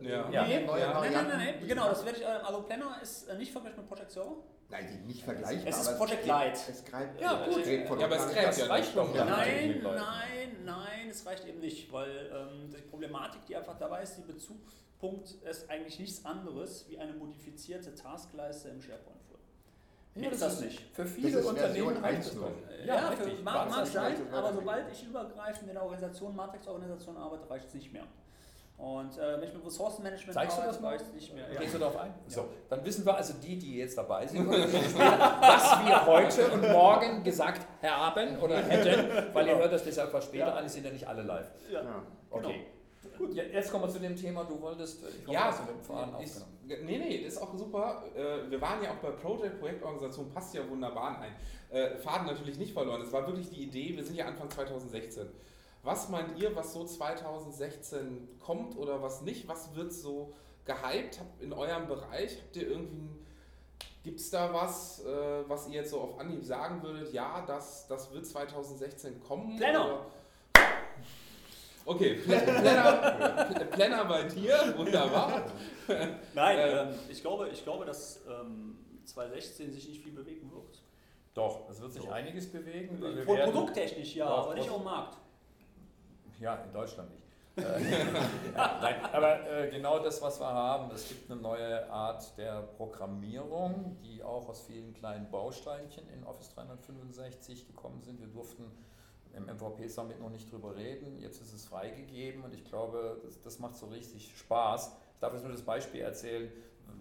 [0.00, 0.28] Ja.
[0.30, 0.42] Äh, Ja.
[0.42, 3.36] neue Nee, nein, nein, nein, nein, genau, das werde ich, äh, also Planner ist äh,
[3.36, 4.36] nicht vergleichbar mit Project Server.
[4.70, 5.68] Nein, die nicht vergleichbar.
[5.68, 6.70] Es ist Project Lite.
[6.70, 7.66] Es greift, Ja, gut.
[7.66, 8.96] Ja, aber es greift ja reicht nicht.
[8.96, 9.24] doch Ja.
[9.26, 14.16] Nein, nein, nein, es reicht eben nicht, weil ähm, die Problematik, die einfach dabei ist,
[14.16, 19.21] die Bezugspunkt ist eigentlich nichts anderes wie eine modifizierte Taskleiste im SharePoint
[20.14, 20.80] Mehr ist das nicht.
[20.94, 22.40] Für viele Das ist Unternehmen reicht es 1.0.
[22.40, 22.50] doch.
[22.86, 23.36] Ja, richtig.
[23.38, 27.74] für, mag, mag sein, aber sobald ich übergreifend in der Organisation, Matrix-Organisation arbeite, reicht es
[27.74, 28.04] nicht mehr.
[28.76, 30.88] Und äh, wenn ich mit Ressourcenmanagement Zeigst du arbeite, das mal?
[30.88, 31.44] reicht es nicht mehr.
[31.58, 32.12] Gehst du darauf ein?
[32.26, 37.22] So, dann wissen wir also die, die jetzt dabei sind, was wir heute und morgen
[37.22, 40.54] gesagt haben oder hätten, weil ihr hört das deshalb was später Ja.
[40.54, 41.46] an, es sind ja nicht alle live.
[41.70, 41.82] Ja.
[41.82, 42.02] Ja.
[42.30, 42.66] Okay.
[43.18, 46.14] Gut, je- jetzt kommen wir zu dem Thema, du wolltest, ich hoffe, Ja, du Faden
[46.20, 46.30] ich,
[46.84, 48.02] nee, nee, das ist auch super.
[48.14, 51.32] Äh, Wir waren ja auch bei Project, Projektorganisation, passt ja wunderbar ein.
[51.70, 53.00] Äh, Faden natürlich nicht verloren.
[53.02, 55.26] Es war wirklich die Idee, wir sind ja Anfang 2016.
[55.82, 59.48] Was meint ihr, was so 2016 kommt oder was nicht?
[59.48, 60.32] Was wird so
[60.64, 62.38] gehypt in eurem Bereich?
[62.40, 63.08] Habt ihr irgendwie,
[64.04, 67.12] gibt es da was, äh, was ihr jetzt so auf Anhieb sagen würdet?
[67.12, 69.56] Ja, das, das wird 2016 kommen?
[69.56, 69.84] Planner.
[69.86, 70.06] Oder?
[71.84, 75.42] Okay, Pla- Planner, Pl- Planner bei dir, wunderbar.
[76.34, 80.80] Nein, Äh, ähm, ich, glaube, ich glaube, dass ähm, 2016 sich nicht viel bewegen wird.
[81.34, 82.12] Doch, es wird sich Doch.
[82.12, 83.00] einiges bewegen.
[83.00, 85.16] weil wir produkttechnisch ja, aber nicht auf dem Markt.
[86.40, 87.22] Ja, in Deutschland nicht.
[87.54, 87.62] Äh,
[88.54, 92.62] ja, nein, aber äh, genau das, was wir haben, es gibt eine neue Art der
[92.78, 98.18] Programmierung, die auch aus vielen kleinen Bausteinchen in Office 365 gekommen sind.
[98.20, 98.64] Wir durften
[99.34, 103.40] im MVP Summit noch nicht drüber reden, jetzt ist es freigegeben und ich glaube, das,
[103.40, 104.96] das macht so richtig Spaß.
[105.14, 106.50] Ich darf jetzt nur das Beispiel erzählen,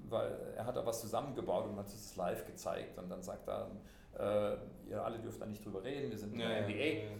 [0.09, 3.71] weil er hat da was zusammengebaut und hat es live gezeigt und dann sagt er,
[4.17, 7.17] äh, ihr alle dürft da nicht drüber reden, wir sind in der NDA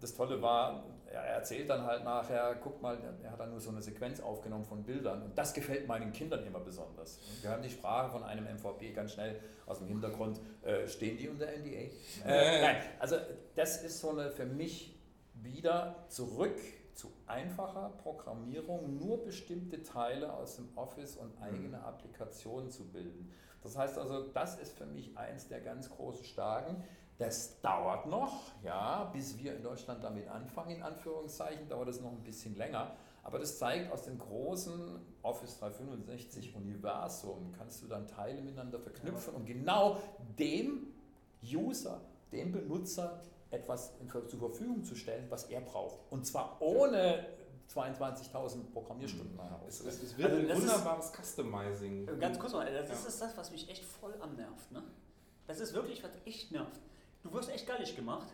[0.00, 0.84] das Tolle war,
[1.22, 4.64] er erzählt dann halt nachher, guck mal, er hat dann nur so eine Sequenz aufgenommen
[4.64, 7.20] von Bildern und das gefällt meinen Kindern immer besonders.
[7.40, 11.28] Wir hören die Sprache von einem MVP ganz schnell aus dem Hintergrund, äh, stehen die
[11.28, 11.90] unter NDA?
[12.26, 13.16] Äh, nein, also
[13.54, 14.98] das ist so eine für mich
[15.34, 16.58] wieder zurück
[16.94, 23.32] zu einfacher Programmierung, nur bestimmte Teile aus dem Office und eigene Applikationen zu bilden.
[23.62, 26.84] Das heißt also, das ist für mich eins der ganz großen Starken.
[27.18, 32.10] Das dauert noch, ja, bis wir in Deutschland damit anfangen, in Anführungszeichen, dauert es noch
[32.10, 32.96] ein bisschen länger.
[33.22, 39.34] Aber das zeigt, aus dem großen Office 365 Universum kannst du dann Teile miteinander verknüpfen
[39.34, 39.98] und genau
[40.38, 40.88] dem
[41.42, 42.00] User,
[42.32, 43.92] dem Benutzer etwas
[44.28, 46.00] zur Verfügung zu stellen, was er braucht.
[46.10, 47.24] Und zwar ohne
[47.72, 49.38] 22.000 Programmierstunden
[49.68, 49.88] Es, auszugeben.
[49.96, 52.06] es, es wird Also ein das ist- wunderbares Customizing.
[52.20, 53.08] Ganz kurz mal, das Ja.
[53.08, 54.70] ist das, was mich echt voll annervt.
[54.72, 54.82] Ne?
[55.46, 56.80] Das ist wirklich, was echt nervt.
[57.24, 58.28] Du wirst echt gallig gemacht.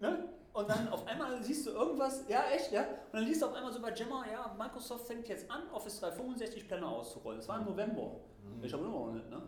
[0.00, 0.28] Ne?
[0.52, 2.82] Und dann auf einmal siehst du irgendwas, ja echt, ja.
[2.82, 6.00] Und dann liest du auf einmal so bei Gemma, ja, Microsoft fängt jetzt an, Office
[6.00, 7.38] 365 Pläne auszurollen.
[7.38, 8.10] Das war im November.
[8.60, 9.40] Ich habe immer noch nicht, ne?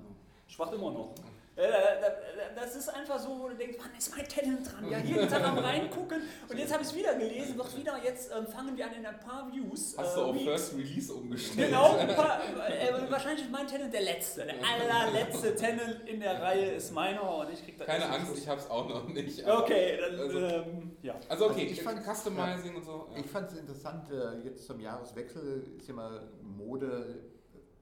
[0.49, 1.15] Ich warte immer noch.
[1.57, 4.91] Äh, da- da- Das ist einfach so, wo du denkst, Mann, ist mein Talent dran.
[4.91, 6.21] Ja, jeden Tag am reingucken.
[6.49, 9.07] Und jetzt habe ich es wieder gelesen, wird wieder, jetzt ähm, fangen wir an in
[9.07, 9.95] ein paar Views.
[9.97, 10.45] Hast äh, du auf Weeks.
[10.45, 11.69] First Release umgestellt?
[11.69, 14.45] Genau, ein paar, äh, wahrscheinlich ist mein Tenant der letzte.
[14.45, 18.39] Der allerletzte Tenant in der Reihe ist meiner und ich krieg da Keine Angst, Schluss.
[18.41, 19.45] ich hab's auch noch nicht.
[19.45, 21.15] aber- Okay, dann, Also- ähm, ja.
[21.29, 23.09] Also okay, Also ich ich fand's- Customizing und so.
[23.15, 23.19] ja.
[23.21, 27.19] Ich fand es interessant, äh, jetzt zum Jahreswechsel ist ja mal Mode,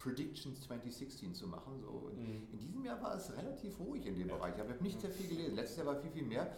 [0.05, 1.81] Predictions 2016 zu machen.
[1.81, 2.11] So.
[2.15, 2.47] Mhm.
[2.53, 4.55] In diesem Jahr war es relativ ruhig in dem Bereich.
[4.55, 5.57] Ich habe nicht sehr viel gelesen.
[5.57, 6.55] Letztes Jahr war viel, viel mehr.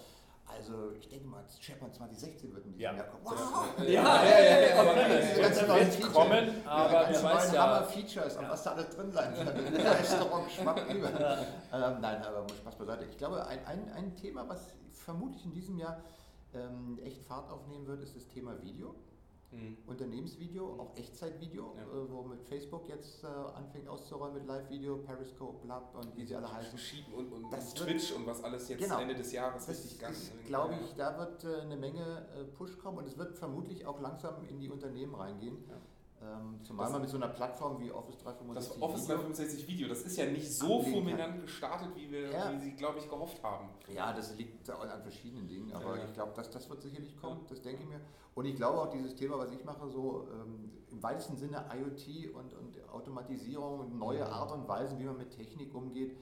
[0.48, 2.94] Also ich denke mal, SharePoint 2016 wird in diesem Ja.
[2.94, 3.24] Jahr kommen.
[3.24, 3.86] Wow!
[3.86, 7.62] Ja, ja, ja, ja, aber ja, es ja, wird, kommen, Ja, aber weißt neuen ja,
[7.62, 9.72] Hammer-Features, und was da alles drin sein wird.
[9.72, 11.08] Begeisterung schwappt über.
[11.08, 13.06] Ähm, nein, aber Spaß beiseite.
[13.06, 16.00] Ich glaube, ein, ein, ein Thema, was vermutlich in diesem Jahr
[16.54, 18.94] ähm, echt Fahrt aufnehmen wird, ist das Thema Video.
[19.52, 19.76] Mhm.
[19.86, 21.82] Unternehmensvideo, auch Echtzeitvideo, Ja.
[21.82, 26.34] äh, wo mit Facebook jetzt äh, anfängt auszurollen mit Live-Video, Periscope, Blab und wie sie
[26.34, 26.76] alle heißen.
[26.78, 28.98] Schieben und, und, Das und wird- Twitch und was alles jetzt Genau.
[29.00, 30.32] Ende des Jahres Das richtig ganz.
[30.46, 34.00] glaube ich, da wird äh, eine Menge äh, Push kommen und es wird vermutlich auch
[34.00, 35.56] langsam in die Unternehmen reingehen.
[35.68, 35.76] Ja.
[36.22, 39.68] Ähm, zumal Das- man mit so einer Plattform wie Office 365 Das Office Video- 365
[39.68, 42.52] Video, das ist ja nicht so fulminant gestartet, wie, wir, Ja.
[42.52, 43.68] wie sie, glaube ich, gehofft haben.
[43.92, 46.04] Ja, das liegt an verschiedenen Dingen, aber Ja.
[46.04, 47.46] ich glaube, das, das wird sicherlich kommen, Ja.
[47.50, 48.00] das denke ich mir.
[48.34, 52.28] Und ich glaube auch dieses Thema, was ich mache, so ähm, im weitesten Sinne IoT
[52.34, 54.28] und, und Automatisierung und neue Ja.
[54.28, 56.16] Art und Weisen, wie man mit Technik umgeht,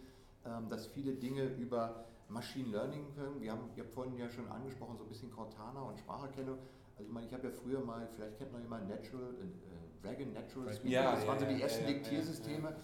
[0.45, 3.41] ähm, dass viele Dinge über Machine Learning können.
[3.41, 6.59] Wir haben, ihr habt vorhin ja schon angesprochen, so ein bisschen Cortana und Spracherkennung.
[6.97, 10.33] Also ich meine, ich habe ja früher mal, vielleicht kennt noch jemand Natural, äh, Dragon
[10.33, 10.75] Natural.
[10.75, 12.75] Speaker, Ja, das waren so die ersten Diktiersysteme.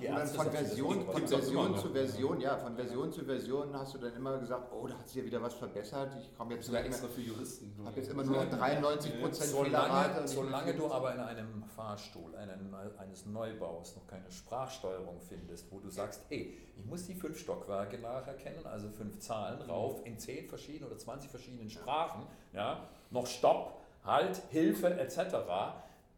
[0.00, 3.98] die dann von Version, von Version zu Version, ja, von Version zu Version hast du
[3.98, 6.10] dann immer gesagt, oh, da hat sich ja wieder was verbessert.
[6.18, 7.72] Ich komme jetzt sogar extra für Juristen.
[7.78, 10.26] Ich habe jetzt immer nur noch 93 Prozent Fehlerrate.
[10.26, 15.90] Solange du aber in einem Fahrstuhl einen, eines Neubaus noch keine Sprachsteuerung findest, wo du
[15.90, 19.70] sagst, ey, ich muss die fünf Stockwerke nacherkennen, also fünf Zahlen mhm.
[19.70, 25.36] rauf in zehn verschiedenen oder 20 verschiedenen Sprachen, ja, noch Stopp, Halt, Hilfe etc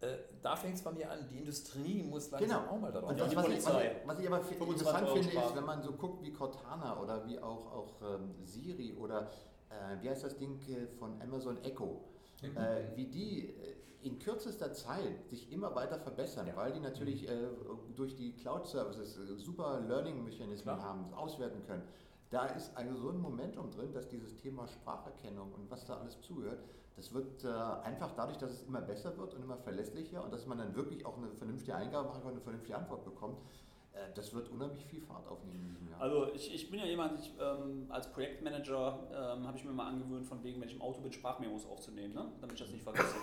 [0.01, 2.72] äh, da fängt es bei mir an, die Industrie muss langsam genau.
[2.72, 3.11] auch mal darauf.
[3.11, 6.32] Und was, was, ich, was, ich, aber interessant finde, ist, wenn man so guckt wie
[6.32, 9.30] Cortana oder wie auch, auch ähm, Siri oder
[9.70, 12.05] äh, wie heißt das Ding äh, von Amazon Echo,
[12.42, 12.57] mhm.
[12.57, 16.57] äh, wie die äh, in kürzester Zeit sich immer weiter verbessern, ja.
[16.57, 17.28] weil die natürlich mhm.
[17.28, 21.82] äh, durch die Cloud-Services super Learning-Mechanismen haben, auswerten können.
[22.30, 26.20] Da ist also so ein Momentum drin, dass dieses Thema Spracherkennung und was da alles
[26.20, 26.62] zugehört,
[26.97, 30.47] das wird äh, einfach dadurch, dass es immer besser wird und immer verlässlicher und dass
[30.47, 33.38] man dann wirklich auch eine vernünftige Eingabe machen kann und eine vernünftige Antwort bekommt,
[33.92, 36.01] äh, das wird unheimlich viel Fahrt aufnehmen in diesem Jahr.
[36.01, 39.88] Also ich, ich bin ja jemand, ich, ähm, als Projektmanager ähm, habe ich mir mal
[39.88, 42.26] angewöhnt, von wegen, wenn ich im Auto bin, Sprachmemos aufzunehmen, ne?
[42.40, 43.16] damit ich das nicht vergesse.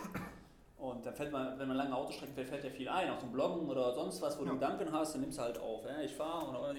[0.77, 3.31] Und dann fällt man, wenn man lange Autostrecken fährt, fällt ja viel ein, auf dem
[3.31, 4.49] Bloggen oder sonst was, wo ja.
[4.49, 5.85] du Gedanken hast, dann nimmst du halt auf.
[5.85, 6.01] Ja?
[6.01, 6.75] Ich fahre und dann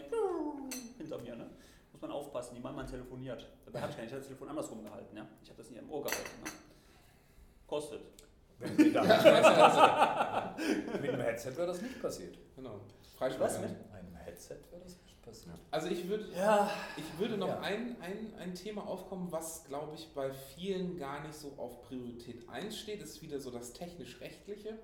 [0.99, 1.37] hinter mir.
[1.37, 1.49] Ne?
[1.93, 3.47] Muss man aufpassen, die Mann telefoniert.
[3.65, 5.17] Dabei habe ich gar nicht das Telefon andersrum gehalten.
[5.17, 5.27] Ja?
[5.43, 6.43] Ich habe das nicht im Ohr gehalten.
[6.43, 6.51] Ne?
[7.73, 8.03] Kostet.
[8.59, 8.95] Wenn mit
[11.11, 12.37] dem Headset wäre das nicht passiert.
[12.55, 12.81] Genau.
[13.19, 15.57] Was mit einem Headset wäre das nicht passiert.
[15.71, 16.71] Also ich würde, ja.
[16.99, 17.61] ich würde noch ja.
[17.61, 22.47] ein, ein, ein Thema aufkommen, was glaube ich bei vielen gar nicht so auf Priorität
[22.47, 23.01] 1 steht.
[23.01, 24.79] Das ist wieder so das technisch-rechtliche.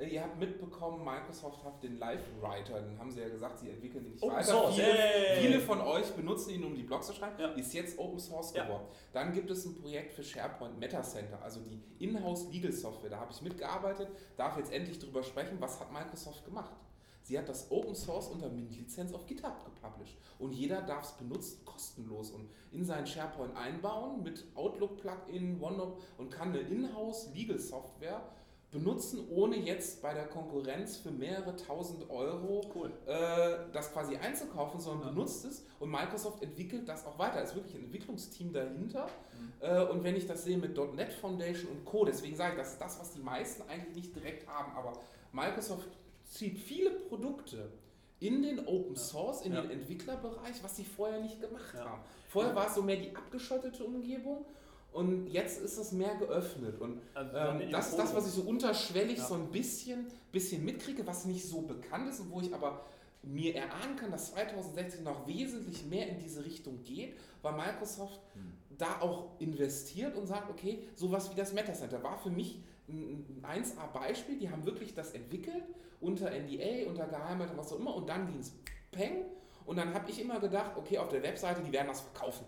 [0.00, 4.04] Äh, ihr habt mitbekommen, Microsoft hat den Live-Writer, den haben sie ja gesagt, sie entwickeln
[4.04, 4.46] den nicht Open weiter.
[4.46, 7.36] Source, viele, viele, von euch benutzen ihn, um die Blogs zu schreiben.
[7.38, 7.48] Ja.
[7.50, 8.64] Ist jetzt Open Source ja.
[8.64, 8.84] geworden.
[9.12, 13.10] Dann gibt es ein Projekt für SharePoint Meta Center, also die Inhouse Legal Software.
[13.10, 16.74] Da habe ich mitgearbeitet, darf jetzt endlich darüber sprechen, was hat Microsoft gemacht.
[17.22, 20.16] Sie hat das Open Source unter MINT-Lizenz auf GitHub gepublished.
[20.38, 26.30] Und jeder darf es benutzen, kostenlos und in seinen SharePoint einbauen mit Outlook-Plugin, OneNote und
[26.30, 28.22] kann eine Inhouse Legal Software
[28.70, 32.92] benutzen, ohne jetzt bei der Konkurrenz für mehrere tausend Euro cool.
[33.06, 35.12] äh, das quasi einzukaufen, sondern ja.
[35.12, 37.42] benutzt es und Microsoft entwickelt das auch weiter.
[37.42, 39.06] Es ist wirklich ein Entwicklungsteam dahinter.
[39.06, 39.52] Mhm.
[39.60, 42.72] Äh, und wenn ich das sehe mit .NET Foundation und Co., deswegen sage ich, das
[42.72, 44.92] ist das, was die meisten eigentlich nicht direkt haben, aber
[45.32, 45.88] Microsoft
[46.24, 47.72] zieht viele Produkte
[48.20, 49.62] in den Open Source, in ja.
[49.62, 51.86] den Entwicklerbereich, was sie vorher nicht gemacht ja.
[51.86, 52.02] haben.
[52.28, 54.44] Vorher war es so mehr die abgeschottete Umgebung
[54.92, 56.80] und jetzt ist es mehr geöffnet.
[56.80, 59.24] Und also ähm, das ist das, was ich so unterschwellig ja.
[59.24, 62.84] so ein bisschen, bisschen mitkriege, was nicht so bekannt ist und wo ich aber
[63.22, 68.52] mir erahnen kann, dass 2016 noch wesentlich mehr in diese Richtung geht, weil Microsoft hm.
[68.78, 73.42] da auch investiert und sagt, okay, sowas wie das Meta Center war für mich ein
[73.42, 75.62] 1A-Beispiel, die haben wirklich das entwickelt
[76.00, 78.52] unter NDA, unter Geheimhaltung, was auch immer und dann ging es
[78.90, 79.26] peng
[79.66, 82.44] und dann habe ich immer gedacht, okay, auf der Webseite, die werden das verkaufen.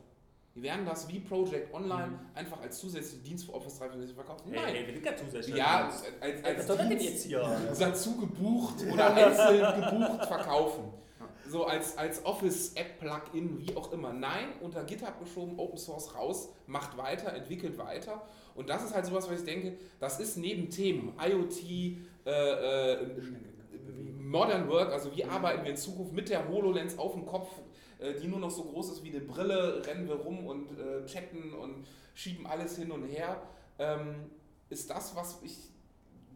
[0.55, 2.19] Die werden das wie Project Online mhm.
[2.35, 4.51] einfach als zusätzlichen Dienst für Office 365 verkaufen.
[4.51, 4.65] Nein.
[4.67, 5.57] Hey, hey, wir zusätzlich.
[5.57, 7.61] Ja, als, als, als Was Dienst jetzt hier?
[7.79, 10.85] dazu gebucht oder einzeln gebucht verkaufen.
[11.49, 14.13] So als, als Office-App-Plugin, wie auch immer.
[14.13, 18.23] Nein, unter GitHub geschoben, Open Source raus, macht weiter, entwickelt weiter.
[18.55, 21.63] Und das ist halt sowas, was ich denke, das ist neben Themen IoT,
[22.25, 23.07] äh, äh,
[24.19, 27.72] Modern Work, also wie arbeiten wir in Zukunft mit der HoloLens auf dem Kopf äh,
[28.21, 31.53] die nur noch so groß ist wie eine Brille, rennen wir rum und äh, chatten
[31.55, 33.43] und schieben alles hin und her,
[33.79, 34.31] ähm,
[34.69, 35.57] ist das, was ich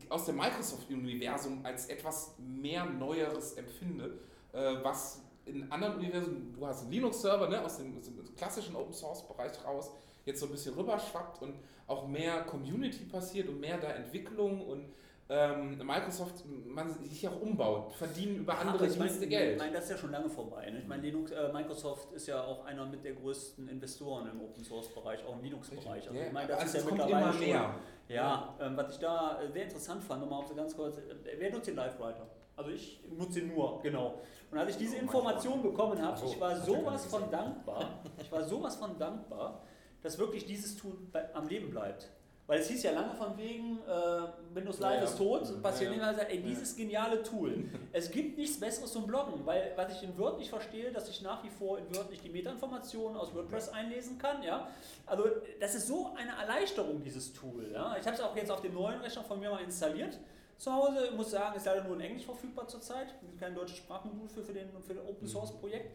[0.08, 4.18] aus dem Microsoft-Universum als etwas mehr Neueres empfinde,
[4.52, 8.74] äh, was in anderen Universen, du hast einen Linux-Server ne, aus, dem, aus dem klassischen
[8.74, 9.90] Open-Source-Bereich raus,
[10.24, 11.54] jetzt so ein bisschen rüberschwappt und
[11.86, 14.92] auch mehr Community passiert und mehr da Entwicklung und
[15.28, 19.52] ähm, Microsoft man sich auch umbaut, verdienen über andere ich Dienste mein, Geld.
[19.54, 20.70] Ich meine, das ist ja schon lange vorbei.
[20.70, 20.78] Ne?
[20.78, 24.62] Ich meine, Linux, äh, Microsoft ist ja auch einer mit der größten Investoren im Open
[24.62, 26.08] Source Bereich, auch im Linux-Bereich.
[26.08, 27.62] Also, ich meine, das also ist ja mittlerweile immer mehr.
[28.06, 30.96] Schon, ja, ähm, was ich da äh, sehr interessant fand, nochmal auf so ganz kurz,
[30.98, 31.02] äh,
[31.38, 32.26] wer nutzt den Live-Writer?
[32.54, 34.20] Also ich nutze ihn nur, genau.
[34.50, 38.76] Und als ich diese Information bekommen habe, ich war sowas von dankbar, ich war sowas
[38.76, 39.62] von dankbar,
[40.02, 42.10] dass wirklich dieses Tool bei, am Leben bleibt.
[42.46, 45.96] Weil es hieß ja lange von wegen, äh, Windows Live ja, ist tot, ja, passiert
[45.96, 46.18] ja, ja.
[46.18, 47.64] ey, dieses geniale Tool.
[47.92, 51.22] es gibt nichts Besseres zum Bloggen, weil was ich in Word nicht verstehe, dass ich
[51.22, 54.44] nach wie vor in Word nicht die Metainformationen aus WordPress einlesen kann.
[54.44, 54.68] Ja?
[55.06, 55.24] Also
[55.58, 57.68] das ist so eine Erleichterung, dieses Tool.
[57.72, 57.96] Ja?
[57.98, 60.16] Ich habe es auch jetzt auf dem neuen Rechner von mir mal installiert
[60.56, 61.06] zu Hause.
[61.10, 63.08] Ich muss sagen, ist leider nur in Englisch verfügbar zurzeit.
[63.08, 65.92] Es gibt kein deutsches Sprachmodul für, für, den, für den Open Source Projekt.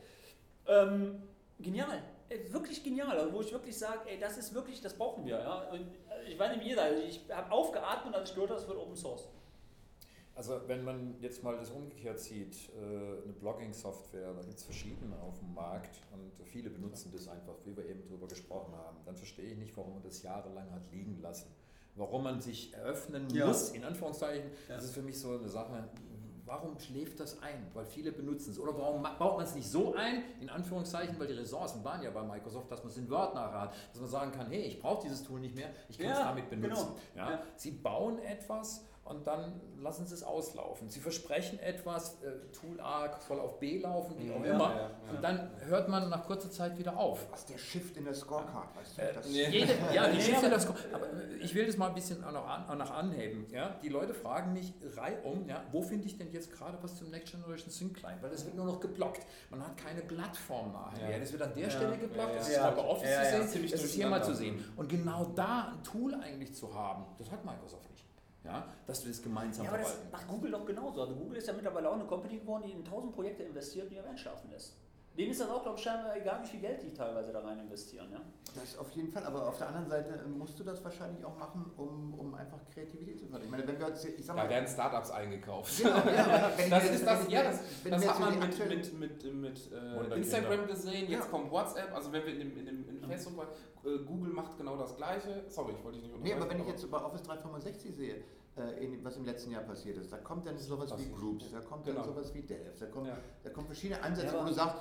[0.67, 1.23] Ähm,
[1.61, 2.01] genial
[2.49, 5.39] wirklich genial, also wo ich wirklich sage, ey, das ist wirklich, das brauchen wir.
[5.39, 5.69] Ja?
[5.69, 5.87] Und
[6.27, 8.77] ich weiß nicht, wie ihr seid, ich habe aufgeatmet, als ich gehört habe, es wird
[8.77, 9.27] Open Source.
[10.33, 15.19] Also wenn man jetzt mal das umgekehrt sieht, äh, eine Blogging-Software, da gibt es verschiedene
[15.21, 19.15] auf dem Markt und viele benutzen das einfach, wie wir eben darüber gesprochen haben, dann
[19.15, 21.53] verstehe ich nicht, warum man das jahrelang hat liegen lassen.
[21.95, 23.47] Warum man sich eröffnen ja.
[23.47, 24.75] muss, in Anführungszeichen, ja.
[24.75, 25.89] das ist für mich so eine Sache,
[26.45, 27.67] warum schläft das ein?
[27.73, 28.59] Weil viele benutzen es.
[28.59, 32.11] Oder warum baut man es nicht so ein, in Anführungszeichen, weil die Ressourcen waren ja
[32.11, 34.79] bei Microsoft, dass man es in Word nachher hat, dass man sagen kann, hey, ich
[34.79, 36.89] brauche dieses Tool nicht mehr, ich kann es ja, damit benutzen.
[37.13, 37.29] Genau.
[37.29, 37.43] Ja?
[37.55, 40.89] Sie bauen etwas, und dann lassen sie es auslaufen.
[40.89, 44.79] Sie versprechen etwas, äh, Tool A soll auf B laufen, wie auch ja, immer, ja,
[44.79, 45.15] ja.
[45.15, 47.27] und dann hört man nach kurzer Zeit wieder auf.
[47.31, 49.01] Was der Shift in der Scorecard, weißt du?
[49.01, 50.93] Äh, jede, ja, die Shift in der Scorecard.
[50.93, 51.07] Aber
[51.41, 53.47] ich will das mal ein bisschen auch noch, an, auch noch anheben.
[53.51, 53.75] Ja?
[53.83, 57.31] Die Leute fragen mich reihum, ja, wo finde ich denn jetzt gerade was zum Next
[57.31, 58.21] Generation Sync Client?
[58.21, 59.25] Weil das wird nur noch geblockt.
[59.49, 61.19] Man hat keine Plattform nachher.
[61.19, 62.69] Das wird an der Stelle geblockt, das ist ja.
[62.69, 64.63] bei Office zu sehen, das ist hier mal zu sehen.
[64.75, 67.90] Und genau da ein Tool eigentlich zu haben, das hat Microsoft nicht
[68.43, 70.07] ja, dass wir das gemeinsam ja, aber verwalten.
[70.11, 71.01] Das macht Google doch genauso.
[71.01, 73.91] Also Google ist ja mittlerweile auch eine Company geworden, die in tausend Projekte investiert und
[73.91, 74.77] die am Ende schlafen lässt.
[75.17, 77.59] Denen ist das auch, glaube ich, scheinbar egal, wie viel Geld die teilweise da rein
[77.59, 78.07] investieren.
[78.11, 78.21] Ja?
[78.55, 81.37] Das auf jeden Fall, aber auf der anderen Seite äh, musst du das wahrscheinlich auch
[81.37, 83.43] machen, um, um einfach Kreativität zu fördern.
[83.43, 85.77] Ich meine, wenn wir uns, ich sag mal, da werden Startups eingekauft.
[85.77, 90.15] Genau, ja, das ist das, ja, das, das hat man mit, mit, mit, mit äh,
[90.15, 91.29] Instagram gesehen, jetzt ja.
[91.29, 93.47] kommt WhatsApp, also wenn wir in, dem, in, dem, in Facebook,
[93.83, 95.43] äh, Google macht genau das Gleiche.
[95.49, 98.23] Sorry, ich wollte dich nicht Nee, aber wenn ich jetzt über Office 365 sehe,
[98.57, 100.11] äh, in, was im letzten Jahr passiert ist.
[100.11, 102.05] Da kommt dann sowas wie Groups, da kommt dann genau.
[102.05, 103.17] sowas wie Delph, da kommt, ja.
[103.43, 104.77] da kommen verschiedene Ansätze, ja, wo du sagst,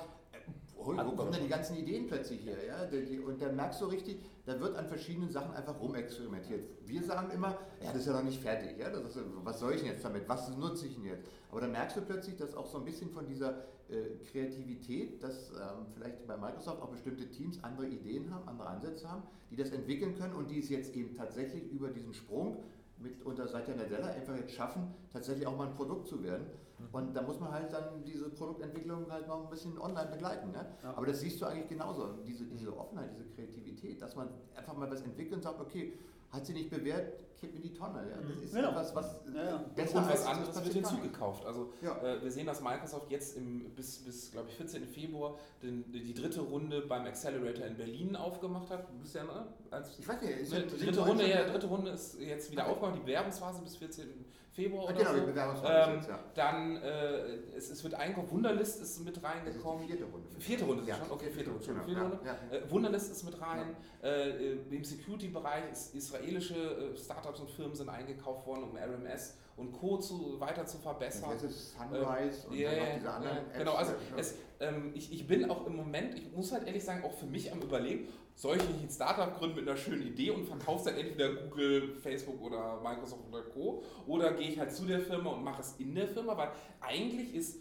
[0.81, 2.57] äh, wo, wo kommen denn die ganzen Ideen plötzlich hier?
[2.65, 2.87] Ja?
[3.25, 6.65] Und dann merkst du richtig, da wird an verschiedenen Sachen einfach rumexperimentiert.
[6.85, 8.87] Wir sagen immer, ja, das ist ja noch nicht fertig, ja?
[8.87, 11.27] Ist, was soll ich denn jetzt damit, was nutze ich denn jetzt?
[11.51, 15.49] Aber dann merkst du plötzlich, dass auch so ein bisschen von dieser äh, Kreativität, dass
[15.51, 19.71] ähm, vielleicht bei Microsoft auch bestimmte Teams andere Ideen haben, andere Ansätze haben, die das
[19.71, 22.63] entwickeln können und die es jetzt eben tatsächlich über diesen Sprung
[22.97, 26.45] mit unter Satya Nadella einfach jetzt schaffen, tatsächlich auch mal ein Produkt zu werden.
[26.81, 26.95] Mhm.
[26.95, 30.51] Und da muss man halt dann diese Produktentwicklung halt noch ein bisschen online begleiten.
[30.51, 30.65] Ne?
[30.83, 30.93] Ja.
[30.95, 34.89] Aber das siehst du eigentlich genauso, diese, diese Offenheit, diese Kreativität, dass man einfach mal
[34.89, 35.93] was entwickelt und sagt, okay,
[36.31, 38.07] hat sie nicht bewährt, kipp in die Tonne.
[38.09, 38.17] Ja?
[38.21, 38.69] Das ist ja.
[38.69, 39.57] etwas, was ja, ja.
[39.75, 41.45] besser Und was anderes wird hinzugekauft.
[41.45, 44.85] Also äh, wir sehen, dass Microsoft jetzt im, bis, bis glaube ich, 14.
[44.85, 48.89] Februar den, die dritte Runde beim Accelerator in Berlin aufgemacht hat.
[48.89, 49.47] Du bist ja, ne?
[49.71, 52.71] Als, ich weiß nicht, ne, die dritte Runde, ja, dritte Runde ist jetzt wieder okay.
[52.71, 54.07] aufgemacht, die Bewerbungsphase bis 14.
[54.53, 55.65] Februar oder genau, so.
[55.65, 56.19] ähm, jetzt, ja.
[56.35, 59.87] Dann, äh, es, es wird eingekommen, Wunderlist ist mit reingekommen.
[59.87, 60.27] vierte Runde.
[60.39, 60.95] Vierte Runde, ja.
[60.97, 61.09] schon?
[61.09, 61.65] Okay, vierte Runde.
[61.65, 61.83] Genau.
[61.85, 62.19] Vierte Runde.
[62.51, 63.77] Äh, Wunderlist ist mit rein.
[64.03, 69.71] Äh, Im Security-Bereich ist israelische äh, Startups und Firmen sind eingekauft worden, um RMS und
[69.71, 69.97] Co.
[69.97, 71.31] Zu, weiter zu verbessern.
[71.31, 74.91] Jetzt ist Sunrise ähm, und yeah, dann noch diese anderen yeah, Genau, also es, ähm,
[74.95, 77.61] ich, ich bin auch im Moment, ich muss halt ehrlich sagen, auch für mich am
[77.61, 81.33] Überlegen, soll ich nicht ein Startup gründen mit einer schönen Idee und verkaufe dann entweder
[81.33, 83.83] Google, Facebook oder Microsoft oder Co.
[84.07, 87.33] Oder gehe ich halt zu der Firma und mache es in der Firma, weil eigentlich
[87.35, 87.59] ist,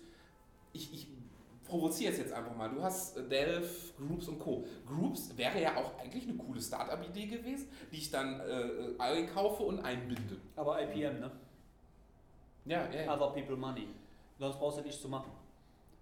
[0.73, 1.09] ich, ich
[1.65, 2.69] provoziere es jetzt einfach mal.
[2.69, 4.65] Du hast Delph, Groups und Co.
[4.87, 9.81] Groups wäre ja auch eigentlich eine coole Startup-Idee gewesen, die ich dann äh, einkaufe und
[9.81, 10.37] einbinde.
[10.57, 11.31] Aber IPM, ne?
[12.65, 13.03] Ja, ja.
[13.03, 13.15] ja.
[13.15, 13.89] Other People Money.
[14.39, 15.31] Sonst brauchst du nichts zu machen.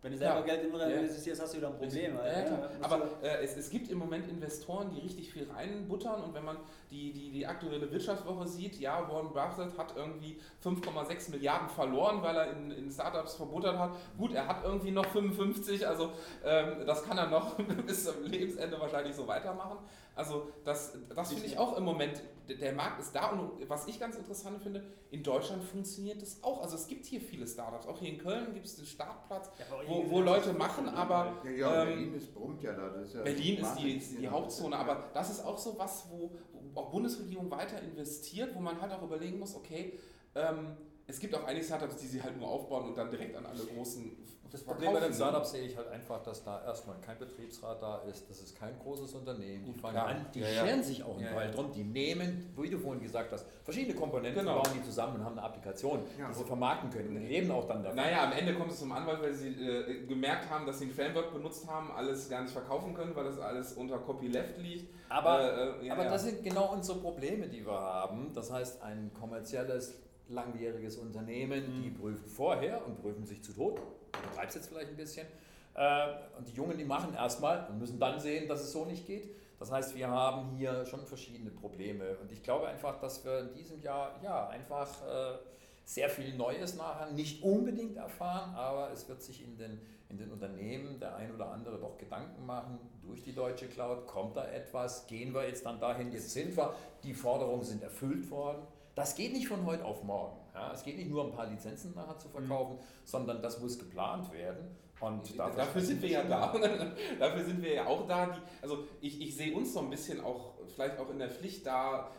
[0.00, 0.54] Wenn du selber ja.
[0.54, 2.14] Geld investierst, hast du wieder ein Problem.
[2.14, 6.34] Ja, ja, Aber äh, es, es gibt im Moment Investoren, die richtig viel reinbuttern und
[6.34, 6.56] wenn man
[6.88, 12.36] die, die, die aktuelle Wirtschaftswoche sieht, ja, Warren Buffett hat irgendwie 5,6 Milliarden verloren, weil
[12.36, 13.90] er in, in Startups verbuttert hat.
[14.16, 16.12] Gut, er hat irgendwie noch 55, also
[16.44, 19.78] ähm, das kann er noch bis zum Lebensende wahrscheinlich so weitermachen.
[20.18, 24.00] Also das, das finde ich auch im Moment, der Markt ist da und was ich
[24.00, 26.60] ganz interessant finde, in Deutschland funktioniert das auch.
[26.60, 29.64] Also es gibt hier viele Startups, auch hier in Köln gibt es den Startplatz, ja,
[29.86, 31.36] wo, wo Leute machen, aber...
[31.44, 32.92] Ja, ja ähm, Berlin ist brummt ja da.
[33.14, 36.80] Ja Berlin ist die, ist die Hauptzone, aber das ist auch so was, wo, wo
[36.80, 40.00] auch Bundesregierung weiter investiert, wo man halt auch überlegen muss, okay,
[40.34, 40.76] ähm,
[41.08, 43.64] es gibt auch einige Startups, die sie halt nur aufbauen und dann direkt an alle
[43.64, 44.16] großen
[44.50, 47.98] das Problem bei den Startups sehe ich halt einfach, dass da erstmal kein Betriebsrat da
[48.10, 49.64] ist, das ist kein großes Unternehmen.
[49.66, 50.82] Die fangen an, die ja, scheren ja.
[50.82, 54.62] sich auch ja, Fall drum, die nehmen, wie du vorhin gesagt hast, verschiedene Komponenten, genau.
[54.62, 57.82] bauen die zusammen und haben eine Applikation, die sie vermarkten können und leben auch dann
[57.82, 57.96] davon.
[57.96, 60.92] Naja, am Ende kommt es zum Anwalt, weil sie äh, gemerkt haben, dass sie ein
[60.92, 64.94] Framework benutzt haben, alles gar nicht verkaufen können, weil das alles unter Copyleft liegt.
[65.10, 65.40] Aber,
[65.82, 68.32] äh, äh, aber das sind genau unsere Probleme, die wir haben.
[68.32, 69.94] Das heißt, ein kommerzielles
[70.28, 71.82] langjähriges Unternehmen, mhm.
[71.82, 73.78] die prüfen vorher und prüfen sich zu Tod.
[74.12, 75.26] Du betreibst jetzt vielleicht ein bisschen.
[75.74, 79.06] Äh, und die Jungen, die machen erstmal und müssen dann sehen, dass es so nicht
[79.06, 79.34] geht.
[79.58, 82.16] Das heißt, wir haben hier schon verschiedene Probleme.
[82.18, 85.38] Und ich glaube einfach, dass wir in diesem Jahr ja einfach äh,
[85.84, 90.30] sehr viel Neues nachher nicht unbedingt erfahren, aber es wird sich in den, in den
[90.30, 95.06] Unternehmen der ein oder andere doch Gedanken machen, durch die deutsche Cloud kommt da etwas,
[95.06, 98.62] gehen wir jetzt dann dahin, jetzt sind wir, die Forderungen sind erfüllt worden.
[98.98, 100.36] Das geht nicht von heute auf morgen.
[100.52, 103.04] Ja, es geht nicht nur um ein paar Lizenzen nachher zu verkaufen, mhm.
[103.04, 104.76] sondern das muss geplant werden.
[104.98, 106.52] Und dafür, dafür sind wir ja da.
[107.20, 108.26] dafür sind wir ja auch da.
[108.26, 111.64] Die, also ich, ich sehe uns so ein bisschen auch, vielleicht auch in der Pflicht
[111.64, 112.10] da.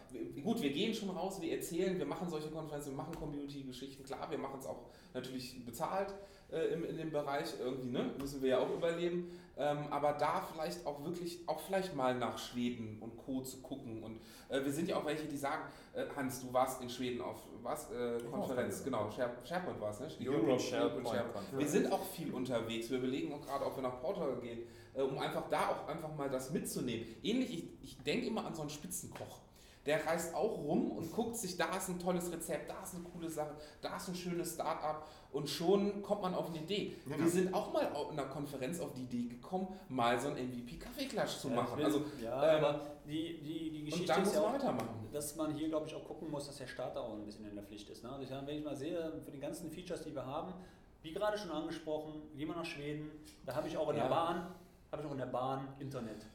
[0.41, 4.05] Gut, wir gehen schon raus, wir erzählen, wir machen solche Konferenzen, wir machen Community-Geschichten.
[4.05, 6.13] Klar, wir machen es auch natürlich bezahlt
[6.51, 7.53] äh, in, in dem Bereich.
[7.59, 8.11] Irgendwie ne?
[8.19, 9.31] müssen wir ja auch überleben.
[9.57, 13.41] Ähm, aber da vielleicht auch wirklich, auch vielleicht mal nach Schweden und Co.
[13.41, 14.01] zu gucken.
[14.01, 17.19] Und äh, wir sind ja auch welche, die sagen, äh, Hans, du warst in Schweden
[17.19, 17.91] auf was?
[17.91, 20.07] Äh, Konferenz, genau, SharePoint war es, ne?
[20.29, 21.07] Europe, SharePoint.
[21.09, 21.57] SharePoint.
[21.57, 22.89] Wir sind auch viel unterwegs.
[22.89, 24.59] Wir überlegen auch gerade, ob wir nach Portugal gehen,
[24.93, 27.05] äh, um einfach da auch einfach mal das mitzunehmen.
[27.21, 29.41] Ähnlich, ich, ich denke immer an so einen Spitzenkoch
[29.85, 33.03] der reist auch rum und guckt sich, da ist ein tolles Rezept, da ist eine
[33.03, 36.95] coole Sache, da ist ein schönes Start-up und schon kommt man auf eine Idee.
[37.05, 37.17] Genau.
[37.17, 41.37] Wir sind auch mal in einer Konferenz auf die Idee gekommen, mal so ein MVP-Kaffeeklatsch
[41.37, 41.77] zu machen.
[41.77, 45.07] Will, also, ja, ähm, aber die, die, die Geschichte ist ja auch, weitermachen.
[45.11, 47.55] dass man hier, glaube ich, auch gucken muss, dass der Starter auch ein bisschen in
[47.55, 48.03] der Pflicht ist.
[48.03, 48.11] Ne?
[48.11, 50.53] Also ich, wenn ich mal sehe, für die ganzen Features, die wir haben,
[51.01, 53.09] wie gerade schon angesprochen, gehen wir nach Schweden,
[53.45, 54.03] da habe ich auch in ja.
[54.03, 54.55] der Bahn,
[54.91, 56.25] habe ich auch in der Bahn Internet.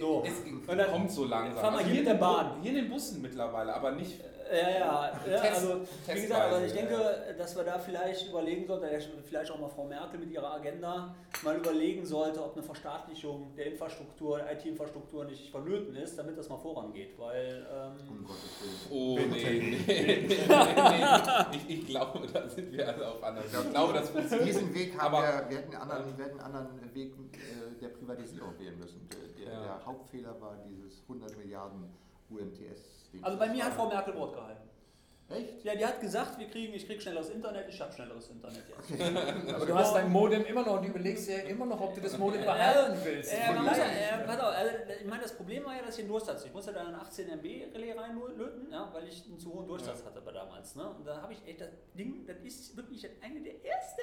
[0.00, 0.24] So.
[0.26, 1.60] Es, es kommt so langsam.
[1.60, 2.56] Fahr mal also hier in der Bahn.
[2.62, 4.18] Hier in den Bussen mittlerweile, aber nicht
[4.52, 8.86] ja, ja, ja also wie gesagt, aber ich denke, dass wir da vielleicht überlegen sollten,
[9.22, 13.66] vielleicht auch mal Frau Merkel mit ihrer Agenda mal überlegen sollte, ob eine Verstaatlichung der
[13.66, 17.64] Infrastruktur, IT-Infrastruktur nicht vonnöten ist, damit das mal vorangeht, weil...
[17.72, 18.26] Ähm um
[18.90, 20.36] Oh, nee, nee, nee, nee,
[21.52, 23.46] Ich, ich, glaube, da sind wir alle auf anderen.
[23.46, 26.40] Ich glaube, dass wir diesen Weg haben aber, wir, wir hätten einen anderen, wir hätten
[26.40, 29.08] einen anderen Weg äh, der Privatisierung wählen müssen.
[29.52, 29.62] Ja.
[29.62, 31.90] der Hauptfehler war dieses 100 Milliarden
[32.30, 34.68] UMTS also bei mir hat Frau Merkel Wort gehalten.
[35.28, 35.64] Echt?
[35.64, 39.00] Ja, die hat gesagt, wir kriegen, ich kriege schnelleres Internet, ich habe schnelleres Internet jetzt.
[39.00, 39.52] Okay.
[39.54, 42.00] Aber du hast dein Modem immer noch und du überlegst ja immer noch, ob du
[42.00, 43.32] das Modem behalten willst.
[43.32, 44.70] Äh, man muss ja, äh, pass auf, also,
[45.00, 46.44] ich meine, das Problem war ja, dass ich einen Durst hatte.
[46.44, 50.00] Ich musste da einen 18 MB Relais reinlöten, ja, weil ich einen zu hohen Durchsatz
[50.00, 50.06] ja.
[50.06, 50.74] hatte bei damals.
[50.74, 50.88] Ne?
[50.88, 53.99] Und da habe ich echt das Ding, das ist wirklich eine der ersten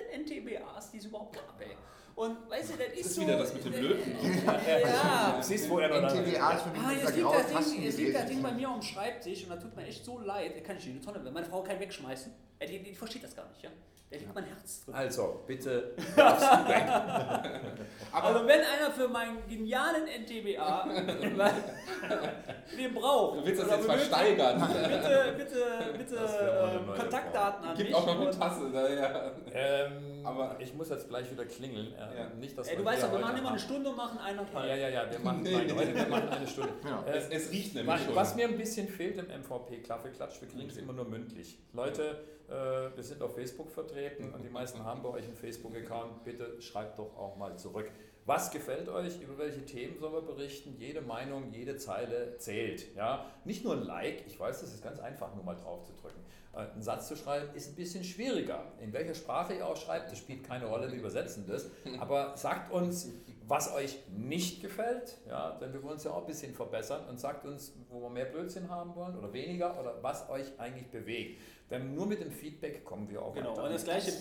[0.60, 1.62] NTBAs, die es überhaupt gab.
[1.62, 1.76] Ey.
[2.16, 3.22] Und weißt du, das ist, das ist so.
[3.22, 4.16] wieder das mit dem Löten.
[4.46, 4.80] ja.
[4.80, 5.40] ja.
[5.40, 8.42] Siehst wo er noch ist mich ah, jetzt liegt, das Ding, jetzt liegt das Ding
[8.42, 10.64] bei mir am Schreibtisch und da tut mir echt so leid.
[10.64, 12.34] Kann ich in die Tonne, wenn meine Frau keinen wegschmeißen.
[12.60, 13.70] Die, die, die versteht das gar nicht, ja.
[14.10, 14.94] Da liegt mein Herz drin.
[14.94, 16.16] Also, bitte also,
[18.48, 20.88] wenn einer für meinen genialen NTBA
[22.78, 23.40] den braucht.
[23.40, 24.62] Du willst das jetzt versteigern.
[24.62, 25.66] Bitte, bitte,
[25.98, 27.98] bitte ähm, Kontaktdaten an Gibt mich.
[27.98, 28.72] auch noch eine Tasse.
[28.72, 29.32] Da, ja.
[29.52, 31.94] ähm, aber ich muss jetzt gleich wieder klingeln.
[31.94, 32.30] Äh, ja.
[32.40, 34.70] nicht, dass Ey, du weißt doch, wir machen immer eine Stunde und machen eineinhalb.
[34.70, 36.72] Ja, ja, ja, wir machen, nee, heute, wir machen eine Stunde.
[36.86, 37.04] Ja.
[37.06, 38.16] Äh, es, es, riecht nämlich was, schon.
[38.16, 41.60] Was mir ein bisschen fehlt im MVP-Kaffeeklatsch, wir kriegen es immer nur mündlich.
[41.74, 46.24] Leute, wir sind auf Facebook vertreten und die meisten haben bei euch einen Facebook-Account.
[46.24, 47.92] Bitte schreibt doch auch mal zurück.
[48.28, 49.22] Was gefällt euch?
[49.22, 50.76] Über welche Themen sollen wir berichten?
[50.78, 52.94] Jede Meinung, jede Zeile zählt.
[52.94, 53.26] Ja?
[53.46, 56.20] Nicht nur ein Like, ich weiß, das ist ganz einfach, nur mal drauf zu drücken.
[56.54, 58.66] Äh, einen Satz zu schreiben ist ein bisschen schwieriger.
[58.82, 61.70] In welcher Sprache ihr auch schreibt, das spielt keine Rolle, wir übersetzen das.
[62.00, 63.14] Aber sagt uns,
[63.48, 67.18] was euch nicht gefällt, ja, denn wir wollen uns ja auch ein bisschen verbessern und
[67.18, 71.40] sagt uns, wo wir mehr Blödsinn haben wollen oder weniger oder was euch eigentlich bewegt.
[71.70, 73.52] Denn nur mit dem Feedback kommen wir auch genau.
[73.52, 73.64] weiter.
[73.66, 74.12] Und das gleiche,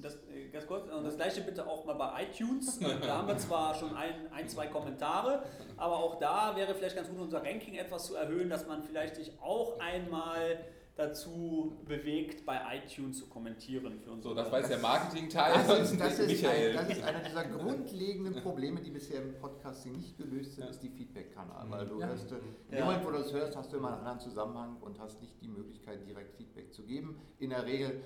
[0.00, 2.78] das, äh, ganz kurz, und das gleiche bitte auch mal bei iTunes.
[3.00, 5.44] Da haben wir zwar schon ein, ein, zwei Kommentare,
[5.76, 9.16] aber auch da wäre vielleicht ganz gut, unser Ranking etwas zu erhöhen, dass man vielleicht
[9.16, 10.58] sich auch einmal
[10.96, 14.00] dazu bewegt, bei iTunes zu kommentieren.
[14.00, 15.52] Für so, das war jetzt der Marketing-Teil.
[15.52, 19.92] Das, ist, das, ist ein, das ist einer dieser grundlegenden Probleme, die bisher im Podcasting
[19.92, 20.70] nicht gelöst sind, ja.
[20.70, 21.70] ist die Feedback-Kanal.
[21.70, 22.06] Weil du ja.
[22.06, 24.98] hörst, in dem Moment, wo du das hörst, hast du immer einen anderen Zusammenhang und
[24.98, 27.20] hast nicht die Möglichkeit, direkt Feedback zu geben.
[27.38, 28.02] In der Regel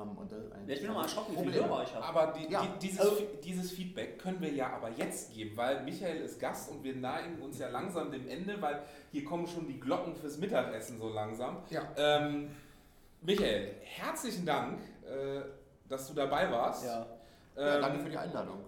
[0.00, 2.04] ähm, und das ich bin nochmal erschrocken, wie viele Hörer ich habe.
[2.04, 2.62] Aber die, ja.
[2.62, 6.70] die, dieses, also, dieses, Feedback können wir ja aber jetzt geben, weil Michael ist Gast
[6.70, 10.38] und wir neigen uns ja langsam dem Ende, weil hier kommen schon die Glocken fürs
[10.38, 11.58] Mittagessen so langsam.
[11.70, 11.82] Ja.
[11.96, 12.50] Ähm,
[13.20, 15.42] Michael, herzlichen Dank, äh,
[15.88, 16.84] dass du dabei warst.
[16.84, 17.06] Ja.
[17.56, 18.58] Ähm, danke für die Einladung.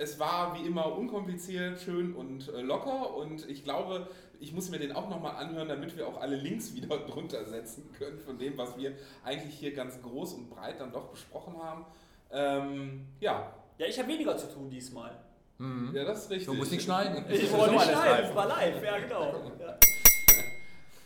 [0.00, 4.08] Es war wie immer unkompliziert, schön und äh, locker und ich glaube,
[4.40, 7.90] ich muss mir den auch nochmal anhören, damit wir auch alle Links wieder drunter setzen
[7.98, 11.84] können von dem, was wir eigentlich hier ganz groß und breit dann doch besprochen haben.
[12.30, 13.52] Ähm, ja.
[13.78, 15.16] Ja, ich habe weniger zu tun diesmal.
[15.58, 15.94] Mhm.
[15.94, 16.46] Ja, das ist richtig.
[16.46, 17.24] Du musst nicht schneiden.
[17.30, 19.52] Ich wollte nicht schneiden, es war live, ja genau.
[19.60, 19.78] Ja.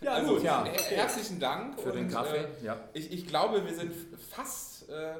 [0.02, 0.64] Ja, also, gut, ja.
[0.64, 1.80] herzlichen Dank.
[1.80, 2.76] Für und, den Kaffee, äh, ja.
[2.92, 3.92] Ich, ich glaube, wir sind
[4.30, 5.14] fast, äh,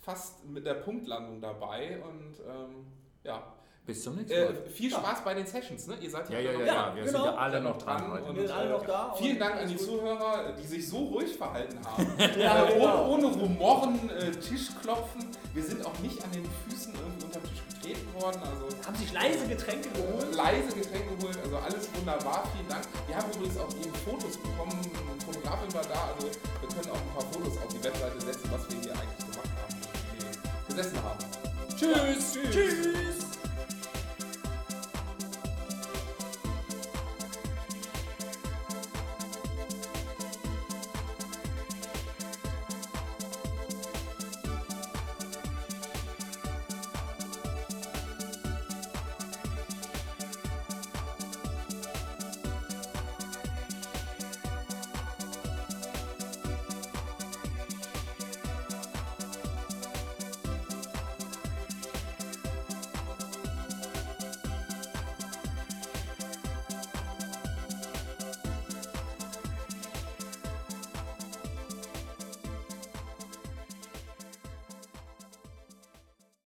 [0.00, 2.86] fast mit der Punktlandung dabei und ähm,
[3.22, 3.54] ja,
[3.86, 4.54] Bis zum nächsten Äh, Mal.
[4.72, 5.96] viel Spaß bei den Sessions, ne?
[6.00, 6.96] Ihr seid Ja, ja, ja, alle ja, noch ja, dran.
[6.96, 7.18] wir genau.
[7.18, 8.34] sind ja alle Dann noch dran heute.
[8.34, 9.76] Wir sind alle noch da und Vielen Dank an die.
[9.76, 12.06] Zuhörer, die sich so ruhig verhalten haben.
[12.40, 13.10] Ja, äh, genau.
[13.10, 15.26] ohne, ohne Rumoren, äh, Tischklopfen.
[15.52, 18.40] Wir sind auch nicht an den Füßen irgendwie unter den Tisch getreten worden.
[18.42, 20.34] Also Haben sich leise Getränke geholt.
[20.34, 22.84] leise Getränke geholt, also alles wunderbar, vielen Dank.
[23.06, 26.96] Wir haben übrigens auch eben Fotos bekommen, eine Fotografin war da, also wir können auch
[26.96, 29.76] ein paar Fotos auf die Webseite setzen, was wir hier eigentlich gemacht haben,
[30.16, 31.20] wir gesessen haben.
[31.76, 32.32] Tschüss.
[32.50, 33.23] Tschüss.